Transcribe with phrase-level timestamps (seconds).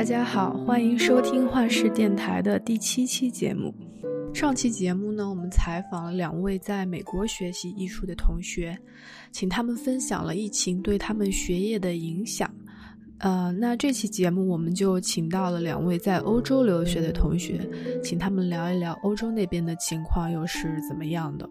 [0.00, 3.70] 大家好，欢迎收听幻视电台的第七期节目。
[4.32, 8.74] 上期节目呢，我们采访了两位在美国学习艺术的同学，
[9.30, 12.50] 请他们分享了疫情对他们学业的影响。
[13.18, 17.60] 呃，那这期节目我们就请到了两位在欧洲留学的同学，
[18.02, 21.46] 请他们聊一聊欧洲那边的情况又是怎么样的。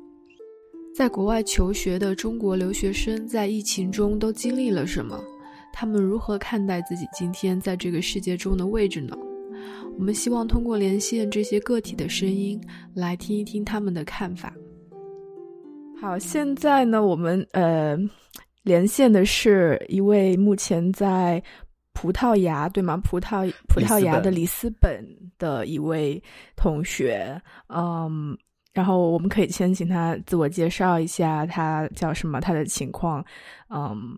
[0.95, 5.23] 在国外求学的中国留学生在疫情中都经历了什么？
[5.71, 9.17] 他们如何看待自己今天在这个世界中的位置呢？
[9.97, 12.61] 我们希望通过连线这些个体的声音，
[12.93, 14.53] 来听一听他们的看法。
[15.99, 17.97] 好，现在呢，我们呃
[18.63, 21.43] 连线的是一位目前在
[21.91, 22.95] 葡萄牙，对吗？
[23.03, 25.05] 葡萄葡萄牙的里斯本
[25.37, 26.21] 的一位
[26.55, 28.37] 同学，嗯，
[28.71, 32.39] 然后我们可以先请他自我介绍一下，他叫什么？
[32.39, 33.25] 他的情况，
[33.69, 34.17] 嗯，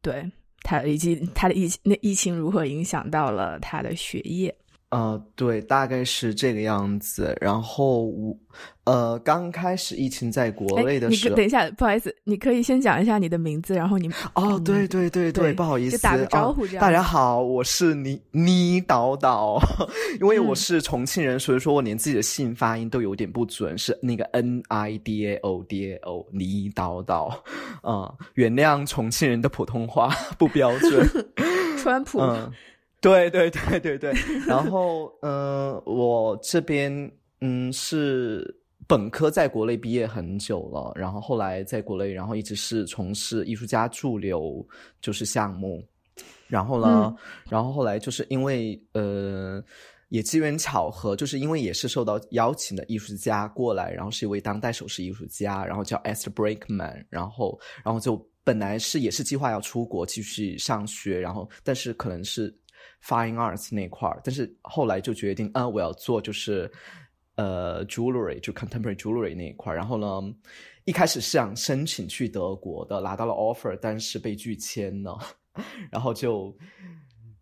[0.00, 0.30] 对。
[0.66, 4.52] 他以及他的疫那疫情如何影响到了他的学业？
[4.90, 7.36] 呃，对，大概是这个样子。
[7.40, 8.36] 然后我，
[8.84, 16.80] 呃，刚开始疫情在国内的时候，等一下，不好意思，你可以先讲一下你的名字，然后你哦，对对对对，不好意思，打个招呼这样。
[16.80, 19.60] 大家好，我是倪倪导导，
[20.20, 27.42] 因为我是重庆人，所以说我连自己的姓发音都有点不准，是那个 N I D A O D A O 倪导导，
[27.82, 31.26] 啊，原谅重庆人的普通话不标准，
[31.82, 32.20] 川普。
[33.06, 34.12] 对对对对对，
[34.48, 36.90] 然后嗯，我这边
[37.40, 38.52] 嗯是
[38.88, 44.66] 本科在国内毕业很久了，然后后来在国内，然后一直是从事艺术家驻留
[45.00, 45.86] 就是项目，
[46.48, 47.14] 然后呢，
[47.48, 49.62] 然后后来就是因为呃
[50.08, 62.52] 也机缘巧合，就是因为也是受到邀请的艺术家过来，然后是一位当代首饰艺术家，然后叫 Esther Breakman，然后然后就本来是也是计划要出国继续上学，然后但是可能是。
[63.02, 66.70] Fine Arts 那块儿，但是后来就决定，啊，我要做就是，
[67.36, 69.76] 呃，Jewelry 就 Contemporary Jewelry 那一块儿。
[69.76, 70.34] 然后呢，
[70.84, 75.18] 一开始是想申请去德国的，拿到了 offer，但是被拒签了，
[75.90, 76.56] 然后就。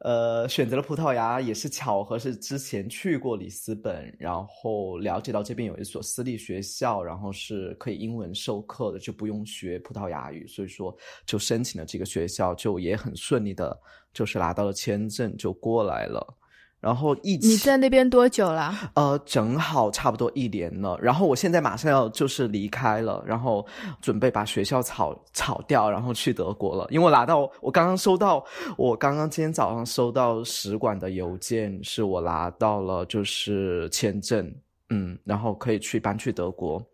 [0.04, 10.94] 呃，选择了葡萄牙也是巧合，是之前去过里斯本，然后了解到这边有一所私立学校，然后是可以英文授课的，就不用学葡萄牙语，所以说
[11.24, 13.74] 就申请了这个学校，就也很顺利的，
[14.12, 16.36] 就是拿到了签证就过来了。
[16.84, 18.74] 然后一起你在那边多久了？
[18.94, 20.98] 呃，正好差不多一年了。
[21.00, 23.66] 然后我现在马上要就是离开了，然后
[24.02, 26.86] 准备把学校炒炒掉，然后去德国了。
[26.90, 28.44] 因为我拿到我刚刚收到，
[28.76, 34.54] 我刚刚今天早上收到使馆的邮件，是我拿到了就是签证，
[34.90, 36.84] 嗯，然后可以去搬去德国。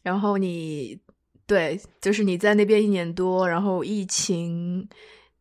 [0.00, 0.96] 然后你
[1.44, 4.88] 对，就是你在那边一年多，然后疫情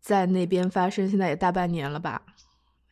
[0.01, 2.19] 在那边发生，现在也大半年了吧？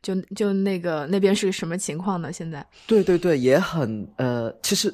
[0.02, 2.32] 就就那个那边是什么情况呢？
[2.32, 4.94] 现在对对对，也很呃，其实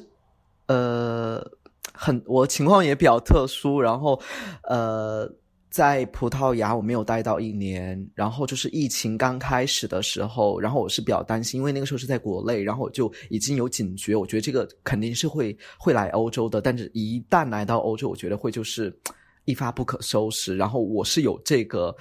[0.66, 1.44] 呃
[1.92, 3.80] 很我情况也比较特殊。
[3.80, 4.20] 然后
[4.68, 5.30] 呃，
[5.70, 18.92] 在葡萄牙我没有待到一年，然后就是疫情刚开始的时候，然后我是比较担心，因为那个时候是在国内，然后我就已经有警觉，我觉得这个肯定是会会来欧洲的，但是一旦来到欧洲，我觉得会就是
[19.44, 20.56] 一发不可收拾。
[20.56, 21.94] 然后我是有这个。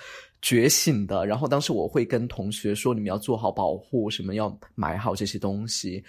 [0.43, 6.03] 觉醒的，然后当时我会跟同学说：“你们要做好保护，什么要买好这些东西。”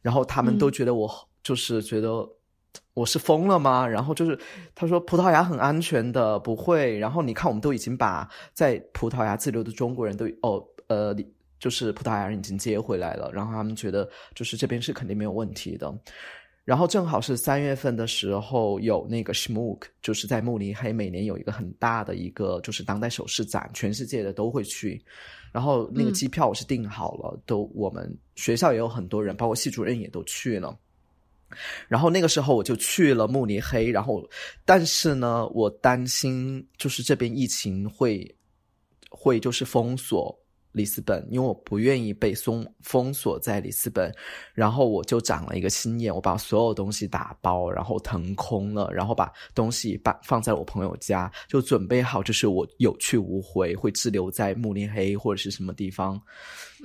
[0.00, 2.24] 然后他们都觉得我就是觉得
[2.94, 3.84] 我是疯了吗？
[3.84, 4.38] 然后就是
[4.76, 6.96] 他说葡萄牙很安全的，不会。
[7.00, 11.12] 然后你看，我们都已经把在葡萄牙自留的中国人都哦呃，
[11.58, 13.28] 就是葡萄牙人已经接回来了。
[13.32, 15.92] 然后他们觉得就是这边是肯定没有问题的。
[16.64, 25.02] 然后正好是三月份的时候，有那个 Schmuck，就是在慕尼黑，每年有一个很大的一个就是当代首饰展，全世界的都会去。
[25.52, 30.78] 然后那个机票我是订好了，都我们学校也有很多人，包括系主任也都去了。
[31.88, 34.22] 然后那个时候我就去了慕尼黑，然后
[34.64, 38.32] 但是呢，我担心就是这边疫情会
[39.10, 40.38] 会就是封锁。
[40.72, 44.14] 里斯本，因为我不愿意被封封锁在里斯本，
[44.54, 56.20] 然后我就长了一个心眼，我把所有东西打包，然后腾空了，然后把东西把放在我朋友家，就准备好，就是我有去无回，会滞留在慕尼黑或者是什么地方。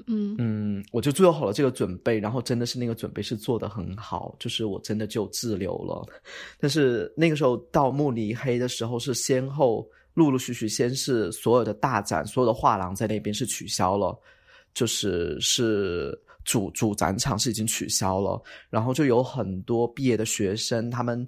[0.07, 6.05] 嗯嗯，我就做好了这个准备，然后真的是那个准备是做的很好，就是我真的就滞留了。
[6.59, 9.87] 但是那个时候到慕尼黑的时候是先后。
[10.15, 14.17] 陆陆续续，先是所有的大展，所有的画廊在那边是取消了，
[14.73, 21.27] 就是是主主展场是已经取消了，然后就有很多毕业的学生，他们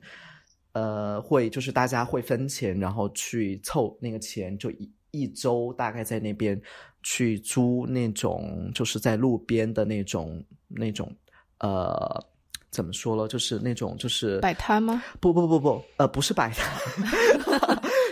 [0.72, 6.60] 呃会就是大家会分钱，然后去凑那个钱，就一一周，大概在那边
[7.04, 11.16] 去租那种就是在路边的那种那种
[11.60, 12.26] 呃。
[12.70, 13.30] 怎么说了？
[13.30, 15.02] 就是那种，就是摆摊吗？
[15.22, 17.57] 不不不不，呃，不是摆摊，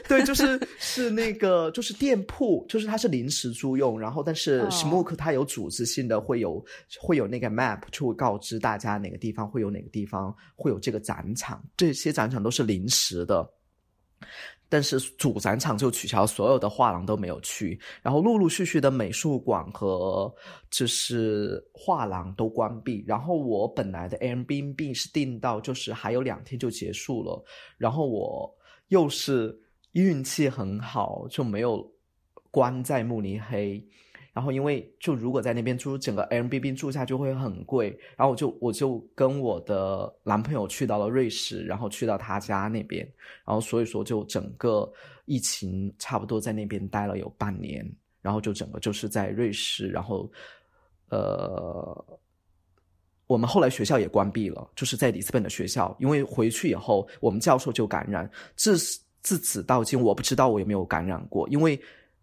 [0.08, 6.64] 对，就是是那个，就是店铺，就是它是临时租用，然后但是 Smoke 它有组织性的，会有
[7.00, 13.50] 会有那个 map 就会告知大家哪个地方会有哪个地方会有这个展场，这些展场都是临时的。
[14.68, 20.34] 但是主展场就取消，所有的画廊都没有去，然后陆陆续续的美术馆和
[20.72, 23.04] 就是画廊都关闭。
[23.06, 27.44] 然后我本来的 Airbnb 是订到就是还有两天就结束了，
[27.78, 28.52] 然后我
[28.88, 29.56] 又是
[29.96, 31.86] 运气很好，就没有
[32.52, 33.84] 关在慕尼黑。
[34.34, 37.98] 然后，因为就如果在那边住，整个 Airbnb 住下就会很贵。
[38.18, 43.10] 然后我就我就跟我的男朋友去到了瑞士，然后去到他家那边。
[43.46, 44.92] 然后所以说，就整个
[45.24, 47.90] 疫情差不多在那边待了有半年。
[48.22, 50.30] 然后就整个就是在瑞士，然后
[51.10, 52.06] 呃，
[53.28, 58.30] 我们后来学校也关闭了，就是在里斯本的学校，因为回去以后我们教授就感染。
[58.58, 58.78] 自
[59.26, 61.78] 自此到今，我不知道我有没有感染过，因为。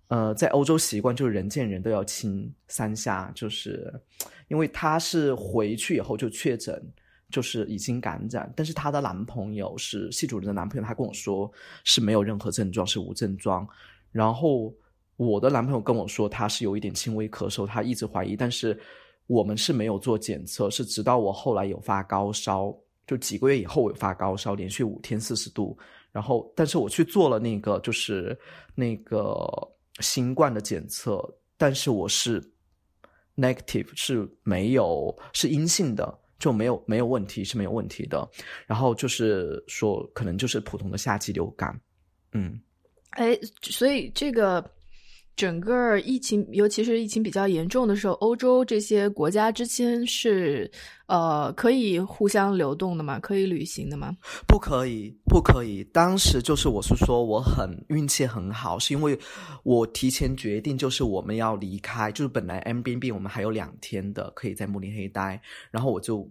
[0.09, 3.91] 呃，在欧洲习惯就是人见人都要亲三下，就是
[4.49, 6.79] 因为她是回去以后就确诊，
[7.31, 11.51] 就是已经感染，但是她的男朋友是系主任的男朋友，他跟我说
[11.85, 13.67] 是没有任何症状，是无症状。
[14.11, 14.71] 然后
[15.17, 18.79] 我的男朋友跟我说他是有一点轻微咳嗽，他一直怀疑，但是
[19.29, 22.77] 我们是没有做检测，是直到我后来有发高烧，
[23.07, 25.75] 就几个月以后有发高烧，连续五天四十度，
[26.13, 28.39] 然后但是我去做了那个就是
[28.75, 29.47] 那个。
[30.01, 31.23] 新冠的检测，
[31.59, 32.43] 但是我是
[33.37, 38.27] negative 是没有是阴性的，就没有没有问题是没有问题的。
[38.67, 41.79] 然后就是说，可能就是普通的夏季流感。
[42.33, 42.59] 嗯，
[43.11, 44.65] 哎，所以这个。
[45.35, 50.71] 整个疫情，尤其是疫情比较严重的时候，欧洲这些国家之间是
[51.07, 53.19] 呃可以互相流动的吗？
[53.19, 54.15] 可以旅行的吗？
[54.47, 55.83] 不可以，不可以。
[55.85, 59.19] 当时就是我是说我很运气很好，是因为
[59.63, 65.41] 我提前决定就是我们要离开，就是本来 M B B 我们还有两天的可以在慕尼黑待，
[65.71, 66.29] 然后我就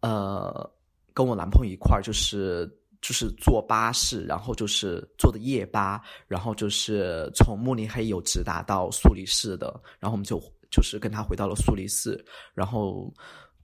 [0.00, 0.68] 呃
[1.14, 2.70] 跟我男朋友一块儿就是。
[3.02, 9.66] 就是坐巴士，然后就是坐的夜巴，然后就是从慕尼黑有直达到苏黎世的，
[9.98, 10.40] 然后我们就
[10.70, 13.12] 就是跟他回到了苏黎世，然后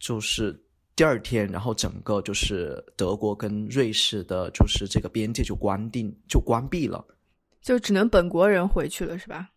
[0.00, 0.52] 就是
[0.96, 7.02] 第二天，然后整个就是德国跟瑞士的，就是这个边界就关定就关闭了，
[7.62, 9.49] 就只能本国人回去了，是吧？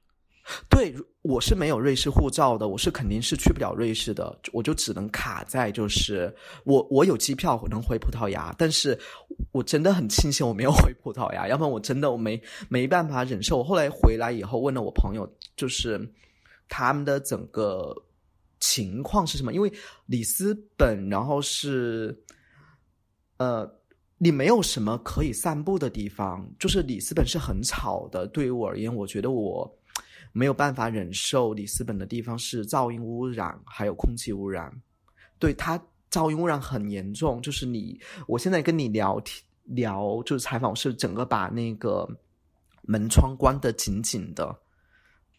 [0.69, 6.33] 对，我是没有瑞士护照的，我是肯定是去不了瑞士的，我就只能卡在就是
[6.65, 8.97] 我我有机票能回葡萄牙，但是
[9.51, 13.59] 我真的很庆幸我没有回葡萄牙，要不然我真的我没没办法忍受。
[13.59, 16.11] 我后来回来以后问了我朋友，就是
[16.67, 17.95] 他们的整个
[18.59, 19.53] 情况是什么？
[19.53, 19.71] 因为
[20.07, 22.19] 里斯本，然后是
[23.37, 23.71] 呃，
[24.17, 28.25] 你没有什么可以散步的地方，就是里斯本是很吵的。
[28.25, 29.77] 对于我而言，我觉得我。
[30.33, 34.71] 没有办法忍受里斯本的地方是噪音污染，还有空气污染。
[35.37, 35.81] 对它
[36.11, 42.07] 噪音污染很严重，就是你，我现在跟你聊天聊，就是采访，是整个把那个
[42.83, 44.55] 门窗关得紧紧的。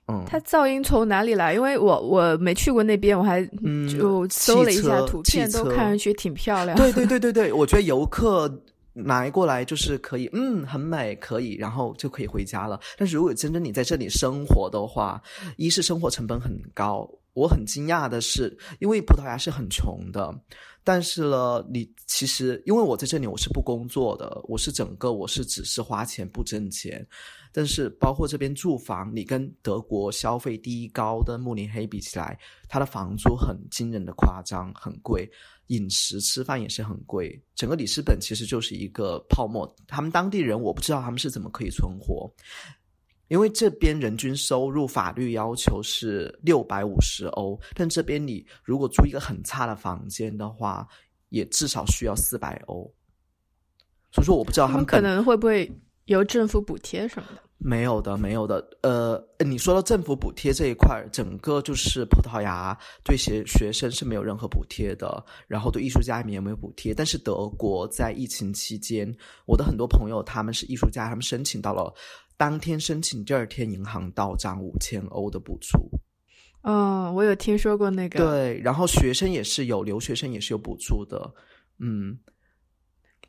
[0.08, 1.54] 嗯，它噪音从哪里来？
[1.54, 3.44] 因为我我没去过那边，我还
[3.88, 6.76] 就搜了一下图片，都看上去挺漂亮。
[6.76, 8.62] 对对对对对，我觉得游客。
[8.92, 12.78] 拿过来就是可以，嗯，很美，可以，然后就可以回家了。
[12.96, 15.22] 但是如果真正你在这里生活的话，
[15.56, 17.08] 一是生活成本很高。
[17.34, 20.38] 我很惊讶的是，因为葡萄牙是很穷的，
[20.84, 27.06] 但是呢，你其实因为我在这里我是不工作的，我是整个我是只是花钱不挣钱。
[27.54, 35.30] 但是包括这边住房，你跟德国消费第一高的慕尼黑比起来，它的房租很惊人的夸张，很贵。
[35.68, 39.72] 饮食吃饭也是很贵，整个里斯本其实就是一个泡沫。
[39.86, 42.30] 他们当地人我不知道他们是怎么可以存活，
[43.28, 50.86] 因为这边人均收入法律要求是六百五十欧，但这边你如果租一个很差的房间的话，
[51.30, 52.92] 也至少需要四百欧。
[54.10, 55.72] 所以说我不知道他们可能会不会
[56.04, 57.42] 由政府补贴什么的。
[57.64, 58.68] 没有的，没有的。
[58.82, 66.92] 呃，你说到政府补贴这一块，整个就是葡萄牙对学学生是没有任何补贴的，然后对艺术家也没有补贴。
[66.92, 69.14] 但是德国在疫情期间，
[69.46, 71.94] 我的很多朋友他们是艺术家，他们申请到了
[72.36, 75.78] 当天申请，第二天银行到账五千欧的补助。
[76.62, 78.18] 嗯，我有听说过那个。
[78.18, 81.32] 对，然后学生也是有，留学生也是有补助的。
[81.78, 82.18] 嗯。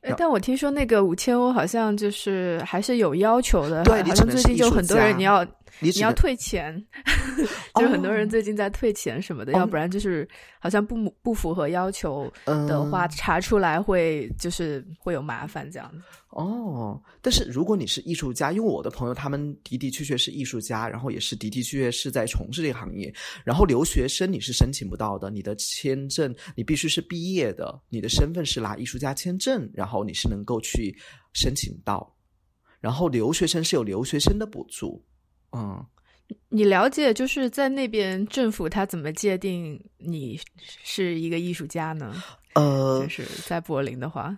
[0.03, 5.45] 哎，但我听说那个五千欧好像就是还是有要求的，对，好像最近就很多人你要
[5.79, 6.83] 你你要退钱，
[7.75, 9.59] 就是很多人最近在退钱什么的，哦。
[9.59, 10.27] 要不然就是
[10.59, 16.03] 好像不不符合要求的话，嗯查出来会就是会有麻烦这样子。
[16.29, 23.13] 哦，但是如果你是艺术家，因为我的朋友他们的的确确是艺术家，然后也是的的确确是在从事这个行业，
[23.43, 30.97] 然后留学生你是申请不到的，你的签证你必须是毕业的，你的身份是拿艺术家签证，然后你是能够去
[31.33, 32.15] 申请到，
[32.79, 35.05] 然后留学生是有留学生的补助，
[35.53, 35.85] 嗯。
[36.49, 40.39] 你了解就是在那边政府他怎么界定你
[40.83, 42.13] 是一个艺术家呢？
[42.53, 44.35] 呃就，是在柏林的话，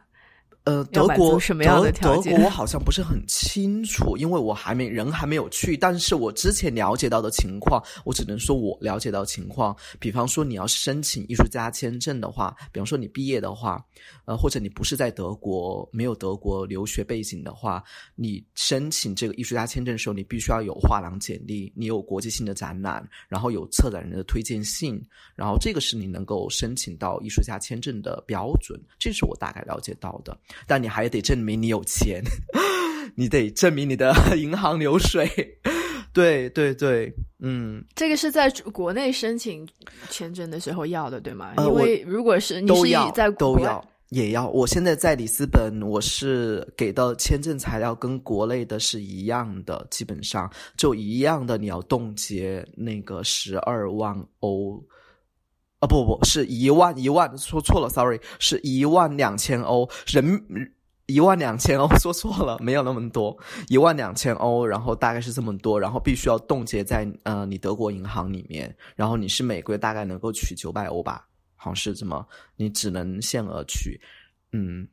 [0.65, 5.77] 呃，德国什么样的德德国我好像不是很清楚，因为我还没人还没有去。
[5.77, 9.75] 但是我之前了解到的情况，我只能说我了解到情况。
[9.99, 13.79] 比方说，你要是申请艺术家签证的话，比方说你毕业的话，
[14.25, 17.83] 呃，或者你不是在德国没有德国留学背景的话，
[18.15, 24.99] 你申请这个艺术家签证的时候，你必须要有画廊简历，你有国际性的展览，然后有策展人的推荐信，
[25.35, 30.35] 然后这个是你能够申请到艺术家签证的标准，这是我大概了解到的。
[30.67, 32.21] 但你还得证明你有钱，
[33.15, 35.29] 你得证明你的 银行流水。
[36.13, 39.67] 对对对，嗯，这个是在国内申请
[40.09, 41.53] 签证的时候要的，对吗？
[41.57, 44.47] 呃因为如果是你是在都要也要。
[44.47, 54.81] 我现在在里斯本，我是给的签证材料跟国内的是一样的，基本上就一样的，你要冻结那个十二万欧。
[55.79, 60.41] 啊不不是一万一万说错了，sorry，是一万两千欧人
[61.07, 73.99] 一万两千欧 说错了，没有那么多，一万两千欧，然后大概是这么多，然后必须要冻结在呃你德国银行里面，然后你是每个月大概能够取九百欧吧，好像是这么，你只能限额取，
[74.51, 74.87] 嗯。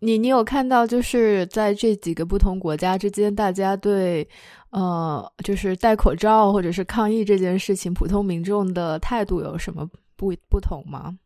[0.00, 4.28] 你你有看到，就是在这几个不同国家之间，大家对
[4.68, 11.16] 呃，就是戴口罩或者是抗议这件事情，普通民众的态度有什么不不同吗？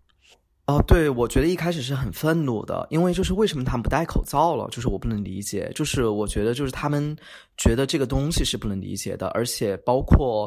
[0.67, 7.17] 哦，对，我觉得一开始是很愤怒的，因为就是为什么他们不戴口罩了，就是我不能理解，就是我觉得就是他们
[7.57, 10.47] 觉得这个东西是不能理解的，而且包括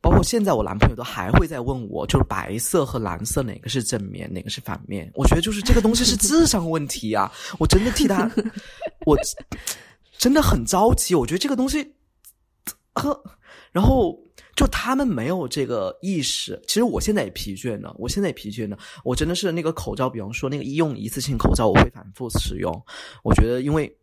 [0.00, 8.28] 包括现在我男朋友都还会在问我，就是白色和蓝色哪个是正面，哪个是反面，我觉得就是这个东西是智商问题啊，我真的替他，
[9.06, 9.16] 我
[10.18, 11.94] 真的很着急，我觉得这个东西，
[12.94, 13.22] 呵，
[13.70, 14.18] 然后。
[14.56, 18.78] 就他们没有这个意识，其实我现在也疲倦了，我现在也疲倦了。
[19.04, 22.72] 我真的是那个口罩，比方说那个医用一次性口罩，我会反复使用。
[23.22, 23.94] 我觉得，因为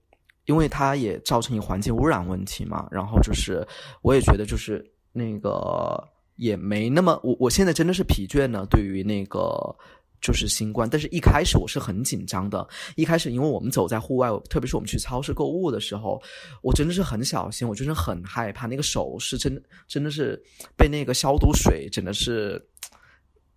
[0.46, 3.66] 因为它也造成一个环境污染问题嘛，然后就是
[4.02, 6.04] 我也觉得就是那个
[6.36, 9.76] 也没那么，我我现在真的是疲倦了，对于那个。
[10.22, 12.66] 就是新冠，但是一开始我是很紧张的。
[12.96, 16.22] 一开始，因为我们走在户外，特别是我们去超市购物的时候，
[16.62, 18.68] 我真的是很小心，我真的很害怕。
[18.68, 20.42] 那个手是真真的是
[20.78, 22.64] 被那个消毒水，真的是，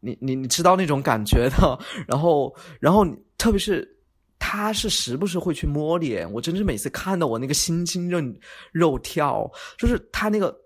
[0.01, 1.79] 你你你知道那种感觉的。
[2.09, 3.07] 然后，然后
[3.37, 3.87] 特别是
[4.39, 8.19] 他是时不时会去摸脸，我真是每次看到我那个心惊肉
[8.73, 10.64] 肉跳，就是他那个。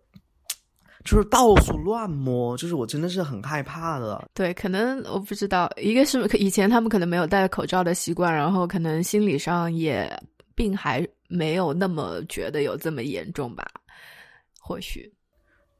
[1.08, 4.28] 就是到处乱摸，就是我真的是很害怕的。
[4.34, 10.06] 对，可能我不知道，一个是以前他们可能没有戴口罩的习惯，然后可能心理上也
[10.54, 13.66] 并还没有那么觉得有这么严重吧，
[14.60, 15.10] 或许。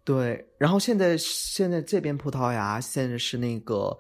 [0.03, 3.95] 对，然后现在现在这边葡萄牙现在是那个。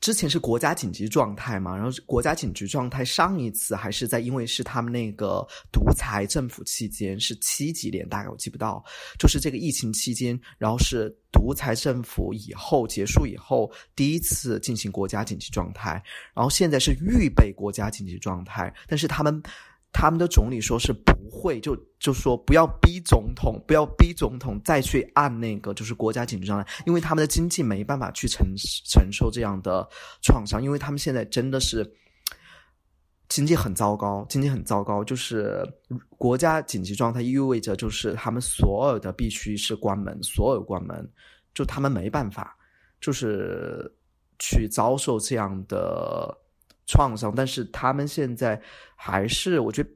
[0.00, 8.82] 之前是国家紧急状态嘛，然后国家紧急状态上一次还是在因为是他们那个独裁政府期间是七几年，大概我记不到，
[9.18, 16.02] 就是这个疫情期间，然后是独裁政府以后结束以后第一次进行国家紧急状态，
[16.34, 19.42] 然后现在是预备国家紧急状态，但是他们。
[19.92, 28.46] 他们的总理说是不会，就就说不要逼总统，不要逼总统再去按那个就是国家紧急状态，因为他们的经济没办法去承
[28.84, 29.88] 承受这样的
[30.22, 31.90] 创伤，因为他们现在真的是
[33.28, 35.66] 经济很糟糕，经济很糟糕，就是
[36.10, 41.10] 国家紧急状态意味着就是他们所有的必须是关门，所有关门，
[41.54, 42.56] 就他们没办法，
[43.00, 43.90] 就是
[44.38, 46.36] 去遭受这样的。
[46.88, 48.60] 创伤，但是他们现在
[48.96, 49.90] 还是，我觉得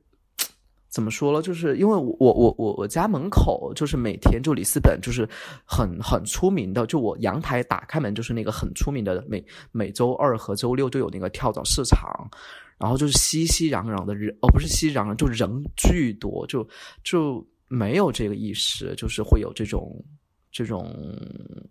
[0.92, 1.40] 怎么说呢？
[1.40, 5.26] 就是因为我我我我家门口就是每天就里斯本就是
[5.64, 12.30] 很很出名的，就我阳台打开门就是那个很出名的，每每周二和周六都有那个跳蚤市场，
[12.76, 16.68] 然后就是熙熙攘攘的人，哦不是熙熙攘攘，就人巨多，就
[17.02, 20.04] 就没有这个意识，就是会有这种
[20.50, 20.94] 这种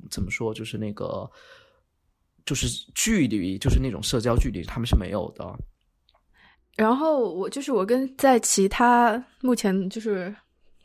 [0.10, 1.30] 怎么说，就是那个。
[2.46, 5.46] 就是距离，就是那种社交距离，他们是没有的。
[6.78, 10.34] 然后我就是我跟在其他目前就是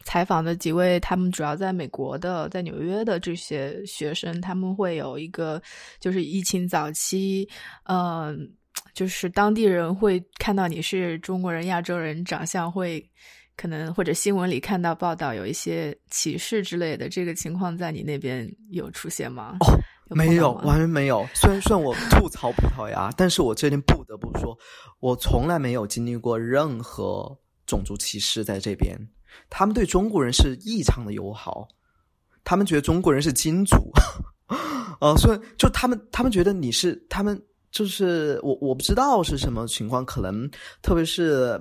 [0.05, 5.63] 采访的几位，他们主要在美国的，在纽约的这些学生，他们会有一个，
[6.01, 7.49] 就是疫情早期，
[7.85, 8.53] 嗯，
[8.93, 13.05] 就是当地人会看到你是中国人、亚洲人，长相会
[13.57, 19.57] 可能或者新闻里看到报道有一些歧视之类的，这个情况在你那边有出现吗？
[19.61, 19.67] 哦，
[20.11, 21.27] 没有，完全没有。
[21.35, 24.57] 虽然算我吐槽葡萄牙，但是我这边不得不说，
[25.01, 27.37] 我从来没有经历过任何
[27.67, 28.97] 种族歧视在这边。
[29.51, 31.67] 他们对中国人是异常的友好，
[32.45, 33.77] 他们觉得中国人是金主，
[35.01, 40.49] 呃，所以就他们他们觉得你是他们就是我我不知道是什么情况，可能
[40.81, 41.61] 特别是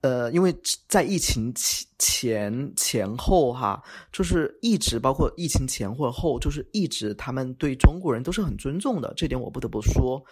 [0.00, 0.54] 呃，因为
[0.88, 1.52] 在疫情
[1.98, 10.24] 前前后哈，就是一直包括疫情前或者后，就是一直他们对中国人都是很尊重的，这点我不得不说，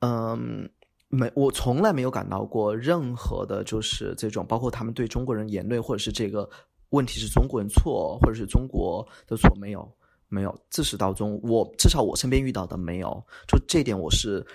[0.00, 0.70] 嗯。
[1.12, 6.48] 没，我从来没有感到过任何的，就是这种，包括他们对中国人言论，或者是这个
[6.90, 9.92] 问题是中国人错，或者是中国的错，没有，
[10.28, 13.08] 没有，自始到终，我至少我身边遇到的没有，
[13.48, 14.46] 就这点我是。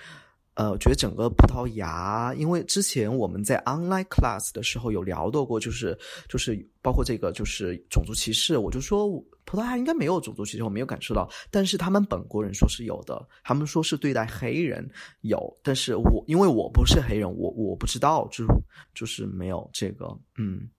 [0.56, 5.98] 呃，觉得整个葡萄牙，因为之前我们在 online class 的时候有聊到过，就是
[6.28, 9.08] 就是包括这个就是种族歧视，我就说
[9.44, 14.90] 葡萄牙应该没有种族歧视，我没有感受到，但是他们本国人说是有的，他们说是对待黑人
[15.22, 18.46] 有，但是我因为我不是黑人，我我不知道，就
[18.94, 20.70] 就是没有这个，嗯。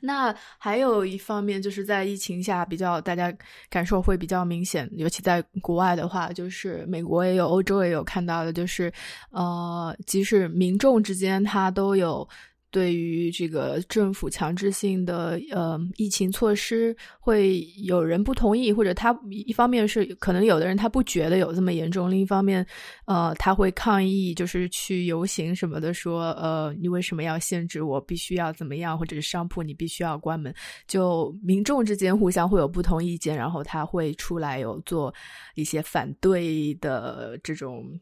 [0.00, 3.32] 那还有一方面，就是在疫情下比较大家
[3.68, 8.92] 感受会比较明显，尤其在国外的话，就是美国也有，欧洲也有看到的，就是
[9.30, 12.28] 呃，即使民众之间他都有。
[12.70, 22.64] 对于这个政府强制性的呃疫情措施，会有人不同意，或者他一方面是可能有的人他不觉得有这么严重，另一方面，
[23.06, 30.54] 呃，他会抗议，就是去游行什么的，说呃，你为什么要限制我，必须要怎么样，或者是商铺你必须要关门，
[30.86, 35.12] 就民众之间互相会有不同意见，然后他会出来有做
[35.54, 38.00] 一些反对的这种。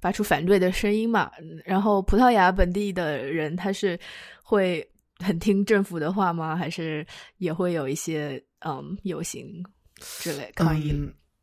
[0.00, 1.30] 发出反对的声音嘛，
[1.64, 3.98] 然后葡萄牙本地的人他是
[4.42, 4.86] 会
[5.18, 6.56] 很听政府的话吗？
[6.56, 7.06] 还是
[7.38, 9.64] 也会有一些嗯游行
[10.00, 10.94] 之类抗议？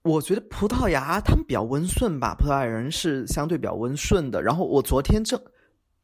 [0.03, 4.41] 我觉得葡萄牙他们比较温顺吧，葡萄牙人是相对比较温顺的。
[4.41, 5.39] 然后我昨天正。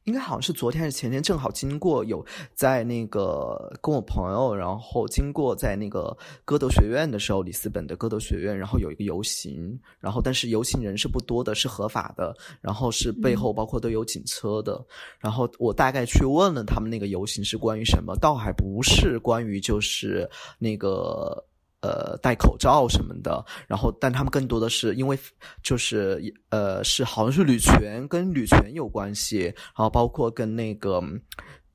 [0.06, 14.84] 应该好像是昨天还是前天，正好经过有在那个跟我朋友，然后经过在那个歌德学院的时候，里斯本的歌德学院，然后有一个游行，然后但是游行人是不多的，是合法的，然后是背后包括都有警车的，
[15.20, 21.46] 然后我大概去问了他们那个游行是关于什么，倒还不是关于就是那个。
[21.82, 25.18] 呃，戴口罩什么的，然后，但他们更多的是因为，
[25.64, 31.02] 就是呃，是好像是女权跟女权有关系，然后包括跟那个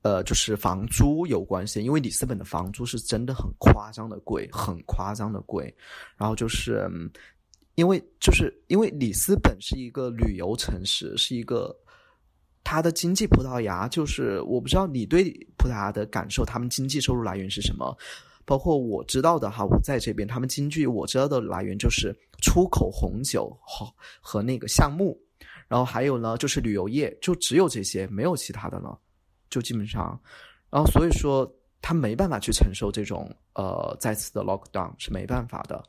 [0.03, 5.75] 呃，就是房租有关系，因为里斯本的房租是真的很夸张的贵，很夸张的贵，
[6.17, 6.89] 然后就是
[7.75, 11.77] 因为就是因为里斯本是一个旅游城市，是一个
[12.63, 15.25] 它的经济，葡萄牙就是我不知道你对
[15.59, 17.93] 葡萄牙的感受，他们经济收入来源是什么？
[18.47, 23.87] 包括我知道的哈，我在这边，他们京剧我知道的来源就是出口红酒和
[24.21, 25.21] 和那个项目，
[25.69, 28.99] 然后还有呢就是旅游业，就只有这些，没有其他的了，
[29.51, 30.19] 就基本上，
[30.71, 31.47] 然后所以说
[31.83, 35.83] 他没办法去承受这种呃再次的 lockdown 是没办法的。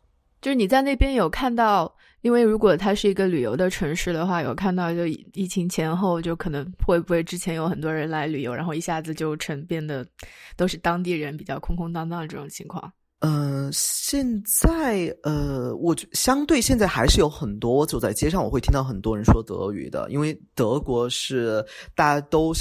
[0.47, 10.07] 就是你在那边有看到，因为如果它是一个旅游的城市的话，有看到就疫情前后就可能会不会之前有很多人来旅游，然后一下子就成变得
[10.55, 12.93] 都是当地人比较空空荡荡这种情况。
[13.19, 22.53] 嗯，现在呃，我相对现在还是有很多走在街上，我会听到很多人说德语的，因为德国是大家都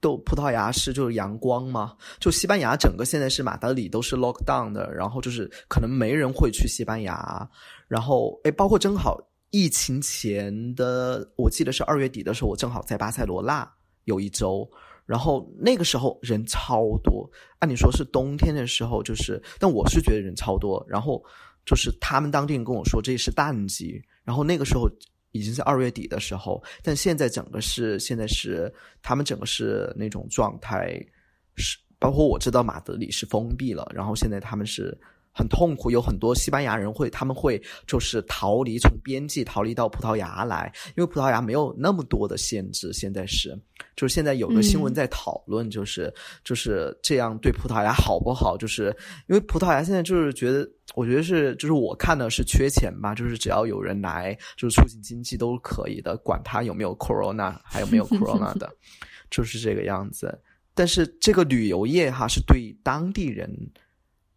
[0.00, 7.48] 都葡萄牙是就是阳光嘛，就西班牙整个现在是马德里都是 lock down 的，然后就是可能没人会去西班牙，
[7.88, 9.18] 然后哎，包括正好
[9.50, 13.66] 疫情前的，我记得是二月底的时候，我正好在巴塞罗那
[14.04, 14.70] 有一周。
[15.12, 20.82] 然后那个时候人超多，按理说是冬天的时候，就是，但我是觉得人超多。
[20.88, 21.22] 然后
[21.66, 24.88] 就是他们当地人跟我说这是淡季，然后那个时候
[25.32, 28.72] 已经是二月底的时候，但现在整个是现在是
[29.02, 30.98] 他们整个是那种状态，
[31.56, 34.98] 是包括我知道马德里是封闭了，然后现在他们是。
[35.32, 42.92] 很痛苦，有很多西班牙人会，他们会就是逃离，从边际逃离到葡萄牙来，因为葡萄牙没有那么多的限制。
[42.92, 43.58] 现在是，
[43.96, 46.12] 就是现在有个新闻在讨论，就是
[46.44, 48.56] 就是这样对葡萄牙好不好？
[48.56, 48.94] 就是
[49.26, 58.70] 因为葡萄牙现在就是觉得，我觉得是，就是我看的是缺钱吧，就是只要有人来，就是促进经济都可以的，管他有没有 corona，还有没有 corona 的，
[59.30, 60.38] 就是这个样子。
[60.74, 63.50] 但是这个旅游业哈是对当地人，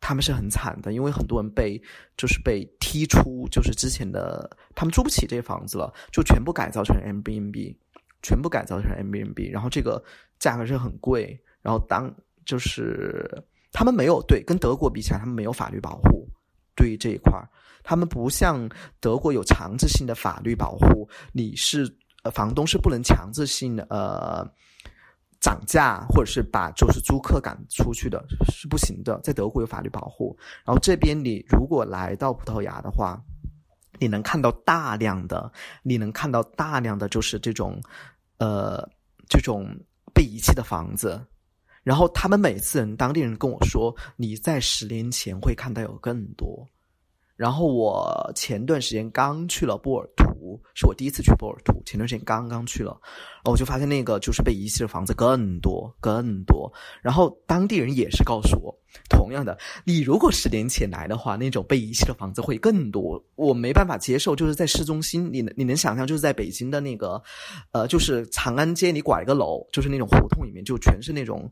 [0.08, 1.82] 他们是很惨的，因为很多人被
[2.16, 7.76] 就是被踢出，就是之前的他们住不起这房子了，就全部改造成 M B N B，
[8.22, 10.00] 全部改造成 M B N B，然后这个
[10.38, 12.14] 价格是很贵，然后当
[12.46, 13.28] 就是
[13.72, 16.30] 他们没有对跟德国比起来，他们没有法律保护
[16.76, 17.50] 对于这一块儿，
[17.84, 21.92] 他们不像德国有强制性的法律保护，你是
[22.22, 24.48] 呃房东是不能强制性的呃。
[25.46, 29.20] 涨价，或者是把就是租客赶出去的，是不行的。
[29.22, 33.22] 在德国有法律保护，然后这边你如果来到葡萄牙的话，
[34.00, 35.52] 你能看到大量的，
[35.84, 37.80] 你能看到大量的就是这种，
[38.40, 38.90] 呃，
[39.30, 39.68] 这种
[40.16, 41.24] 被遗弃的房子。
[41.84, 46.68] 然后他们每次人当地人跟我说，你在十年前会看到有更多。
[47.36, 50.26] 然后我前段时间刚去了波尔图，
[50.74, 51.82] 是我第一次去波尔图。
[51.86, 53.00] 前段时间刚刚去了，
[53.44, 56.72] 我就发现那个就是被遗弃的房子更多更多。
[57.02, 58.76] 然后当地人也是告诉我，
[59.10, 63.24] 同样的，你如果十年前来的话，那种被遗弃的房子会更多。
[63.36, 67.22] 我没办法接受，就是在市中心，你你能想象，就是在北京的那个，
[67.72, 71.52] 呃，就是长安街，你拐个楼，就是那种胡同里面，就全是那种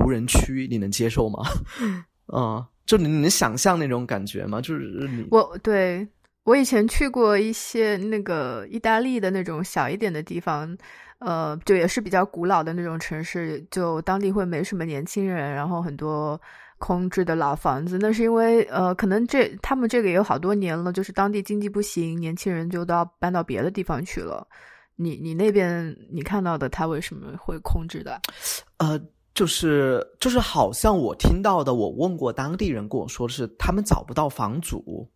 [0.00, 1.40] 无人区，你能接受吗？
[2.32, 2.64] 嗯。
[2.86, 4.60] 就你能想象那种感觉吗？
[4.60, 6.06] 就是你我对
[6.44, 10.76] 我以前去过一些那个意大利的那种小一点的地方，
[11.18, 16.40] 呃，就也是比较古老的那种城市，就当地会没什么年轻人，然后很多
[16.78, 17.98] 空置的老房子。
[17.98, 24.46] 那是因为呃，可能这他们这个也有好多年了，就是当地经济不行，年轻人就都要搬到别的地方去了。
[24.96, 28.20] 你你那边你看到的，他为什么会空置的？
[28.76, 29.00] 呃。
[29.34, 35.10] 就是就是，好像我听到的，我问过当地人跟我说是，他们找不到房主，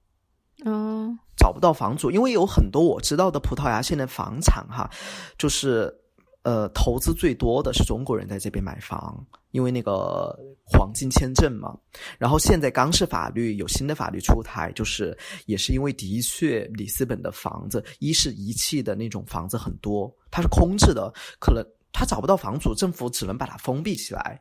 [0.64, 4.90] 嗯，找不到房主，因为有很多我知道的葡萄牙现在房产哈，
[5.38, 5.94] 就是
[6.42, 11.76] 呃，投资最多的是中国人在这边买房，因为那个黄金签证嘛。
[12.18, 15.16] 然后现在刚是法律有新的法律出台，就是
[15.46, 21.64] 也是因为的确里斯本的房子一是遗弃的那种房子很多，它是空置的，可能。
[21.90, 24.40] 他找不到房主，政府只能把它封闭起来，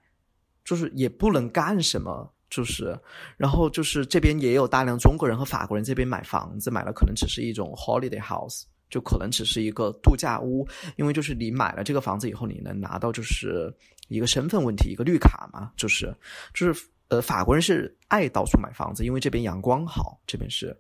[0.66, 2.98] 就是也不能干什么，就是，
[3.36, 13.74] 然后就是这边也有大量中国人和法国人这边买房子，买了可能只是一种 holiday house，就可能只是一个度假屋，因为就是你买了这个房子以后，你能拿到就是
[14.08, 16.16] 一个身份问题，一个绿卡嘛，就是
[16.54, 20.76] 就是呃，法国人是爱到处买房子，因为这边阳光好，这边是，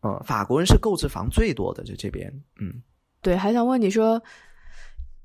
[0.00, 2.82] 呃，法国人是购置房最多的，就这边，嗯，
[3.22, 4.20] 对，还想问你说。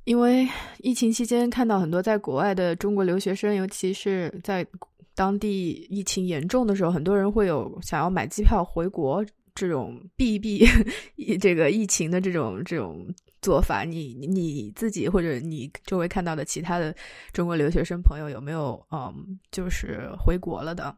[0.04, 4.66] 因为疫情期间看到很多在国外的中国留学生，尤其是在
[5.22, 10.66] 当地疫情严重的时候，很多人会有想要买机票回国这种避一避
[11.40, 13.06] 这个疫情的这种这种
[13.40, 13.84] 做法。
[13.84, 16.96] 你你自己或者你周围看到的其他的
[17.32, 20.98] 中国留学生朋友有没有嗯，就是回国了的？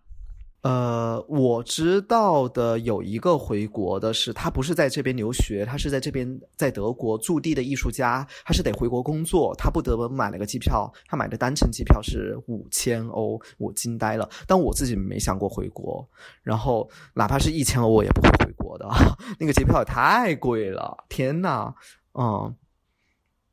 [0.63, 14.29] 呃，我知道的有一个回国的是，他不是在这边留学，他是在这边在德国驻地的艺术家，他是得回国工作，他不得不买了个机票，他买的单程机票是五千欧，我惊呆了。
[14.47, 16.07] 但我自己没想过回国，
[16.43, 18.87] 然后哪怕是一千欧，我也不会回国的，
[19.37, 21.73] 那个机票也太贵了，天呐，
[22.13, 22.55] 嗯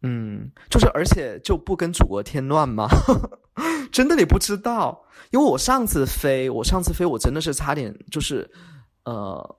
[0.02, 2.86] 嗯，就是而且就不跟祖国添乱吗？
[3.92, 8.48] 真的你不知道，因为我上次飞，我上次飞，我真的是差点就是，
[9.04, 9.56] 呃，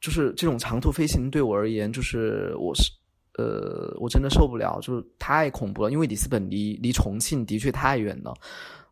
[0.00, 2.90] 就是这种长途飞行对我而言，就是我是，
[3.38, 5.90] 呃，我真的受不了，就是太恐怖了。
[5.90, 8.34] 因为里斯本离离重庆的确太远了，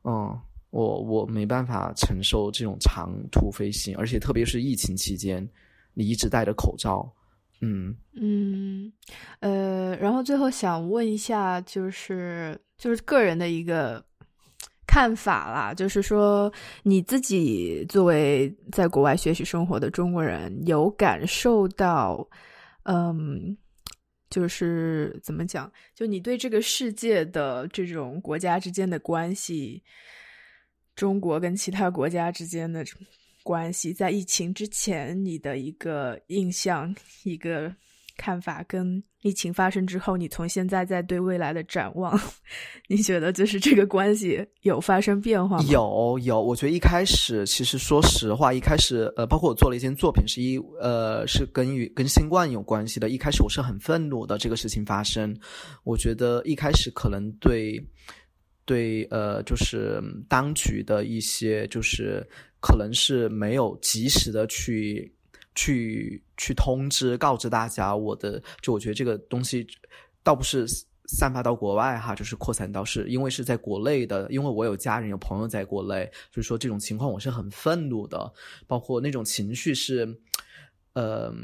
[0.05, 0.39] 嗯，
[0.71, 5.47] 我我没办法承受这种长途飞行，而且特别是疫情期间，
[5.95, 7.11] 你一直戴着口罩，
[7.61, 8.93] 嗯嗯，
[9.41, 14.05] 呃，然后最后想问一下，就是就是个人的一个。
[14.99, 22.29] 看法啦，就是说你自己作为在国外学习生活的中国人，有感受到，
[22.83, 23.57] 嗯，
[24.29, 25.73] 就是怎么讲？
[25.95, 29.81] 就你对这个世界的这种国家之间的关系，
[30.97, 32.85] 中国跟其他国家之间的
[33.45, 37.73] 关系，在疫情之前，你的一个印象，一个。
[38.19, 42.21] 看法跟疫情发生之后，你从现在在对未来的展望，
[42.89, 45.65] 你觉得就是这个关系有发生变化吗？
[45.71, 53.09] 有有，我觉得一开始其实说实话，一开始呃，包括我做了一件作品，是一呃是跟与跟新冠有关系的。
[53.09, 55.35] 一开始我是很愤怒的，这个事情发生，
[55.85, 57.83] 我觉得一开始可能对
[58.67, 62.23] 对呃，就是当局的一些就是
[62.61, 65.13] 可能是没有及时的去。
[65.59, 69.67] 去去通知告知大家，我的就我觉得这个东西
[70.23, 70.65] 倒不是
[71.09, 78.33] 散发到国外哈，就是扩散到是因为是在国内的，因为我有家人有朋友在国内，所以说这种情况我是很愤怒的，
[78.69, 80.07] 包括那种情绪是，
[80.93, 81.35] 呃，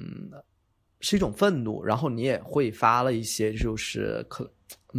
[1.01, 4.49] 是一种愤怒，然后你也会发了一些就是可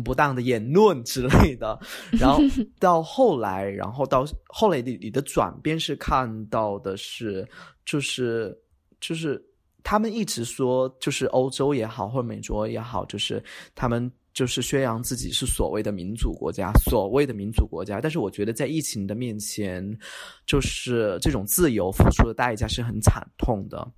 [0.04, 1.80] 不当的言论之类的，
[2.20, 2.42] 然后
[2.78, 7.48] 到后来，然后到后来你你的转变是看到的是，
[7.86, 8.60] 就是
[9.00, 9.44] 就是
[9.84, 14.12] 他们一直说，就是欧洲也好，或者美国也好，就是他们。
[14.36, 18.02] 就是宣扬自己是所谓的民主国家，所谓的民主国家。
[18.02, 19.98] 但是我觉得在疫情的面前，
[20.46, 23.90] 就是这种自由付出的代价是很惨痛的。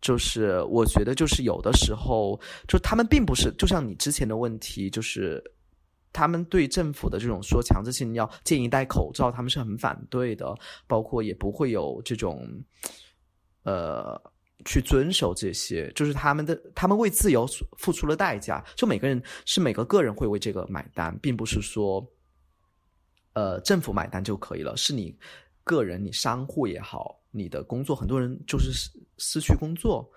[0.00, 5.42] 就是我觉得，就是有的时候，就他们并不是，就像你之前的问题，就是
[6.12, 10.54] 他们对政府的这种说强制性要建议戴口罩，他们是很反对的，
[10.86, 12.48] 包括也不会有这种，
[13.64, 14.20] 呃。
[14.64, 17.44] 去遵守这些，就是他们的，他们为自由
[17.78, 18.64] 付出了代价。
[18.76, 22.08] 就每个人是每个个人会为这个买单，并不是说，
[23.32, 24.76] 呃，政府买单就可以了。
[24.76, 25.18] 是你
[25.64, 30.08] 个人，你商户也好，你的工作，很多人就是失失去工作，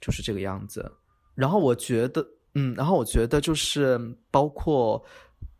[0.00, 0.90] 就是这个样子。
[1.34, 4.00] 然后我觉得，嗯，然后我觉得就是
[4.30, 5.04] 包括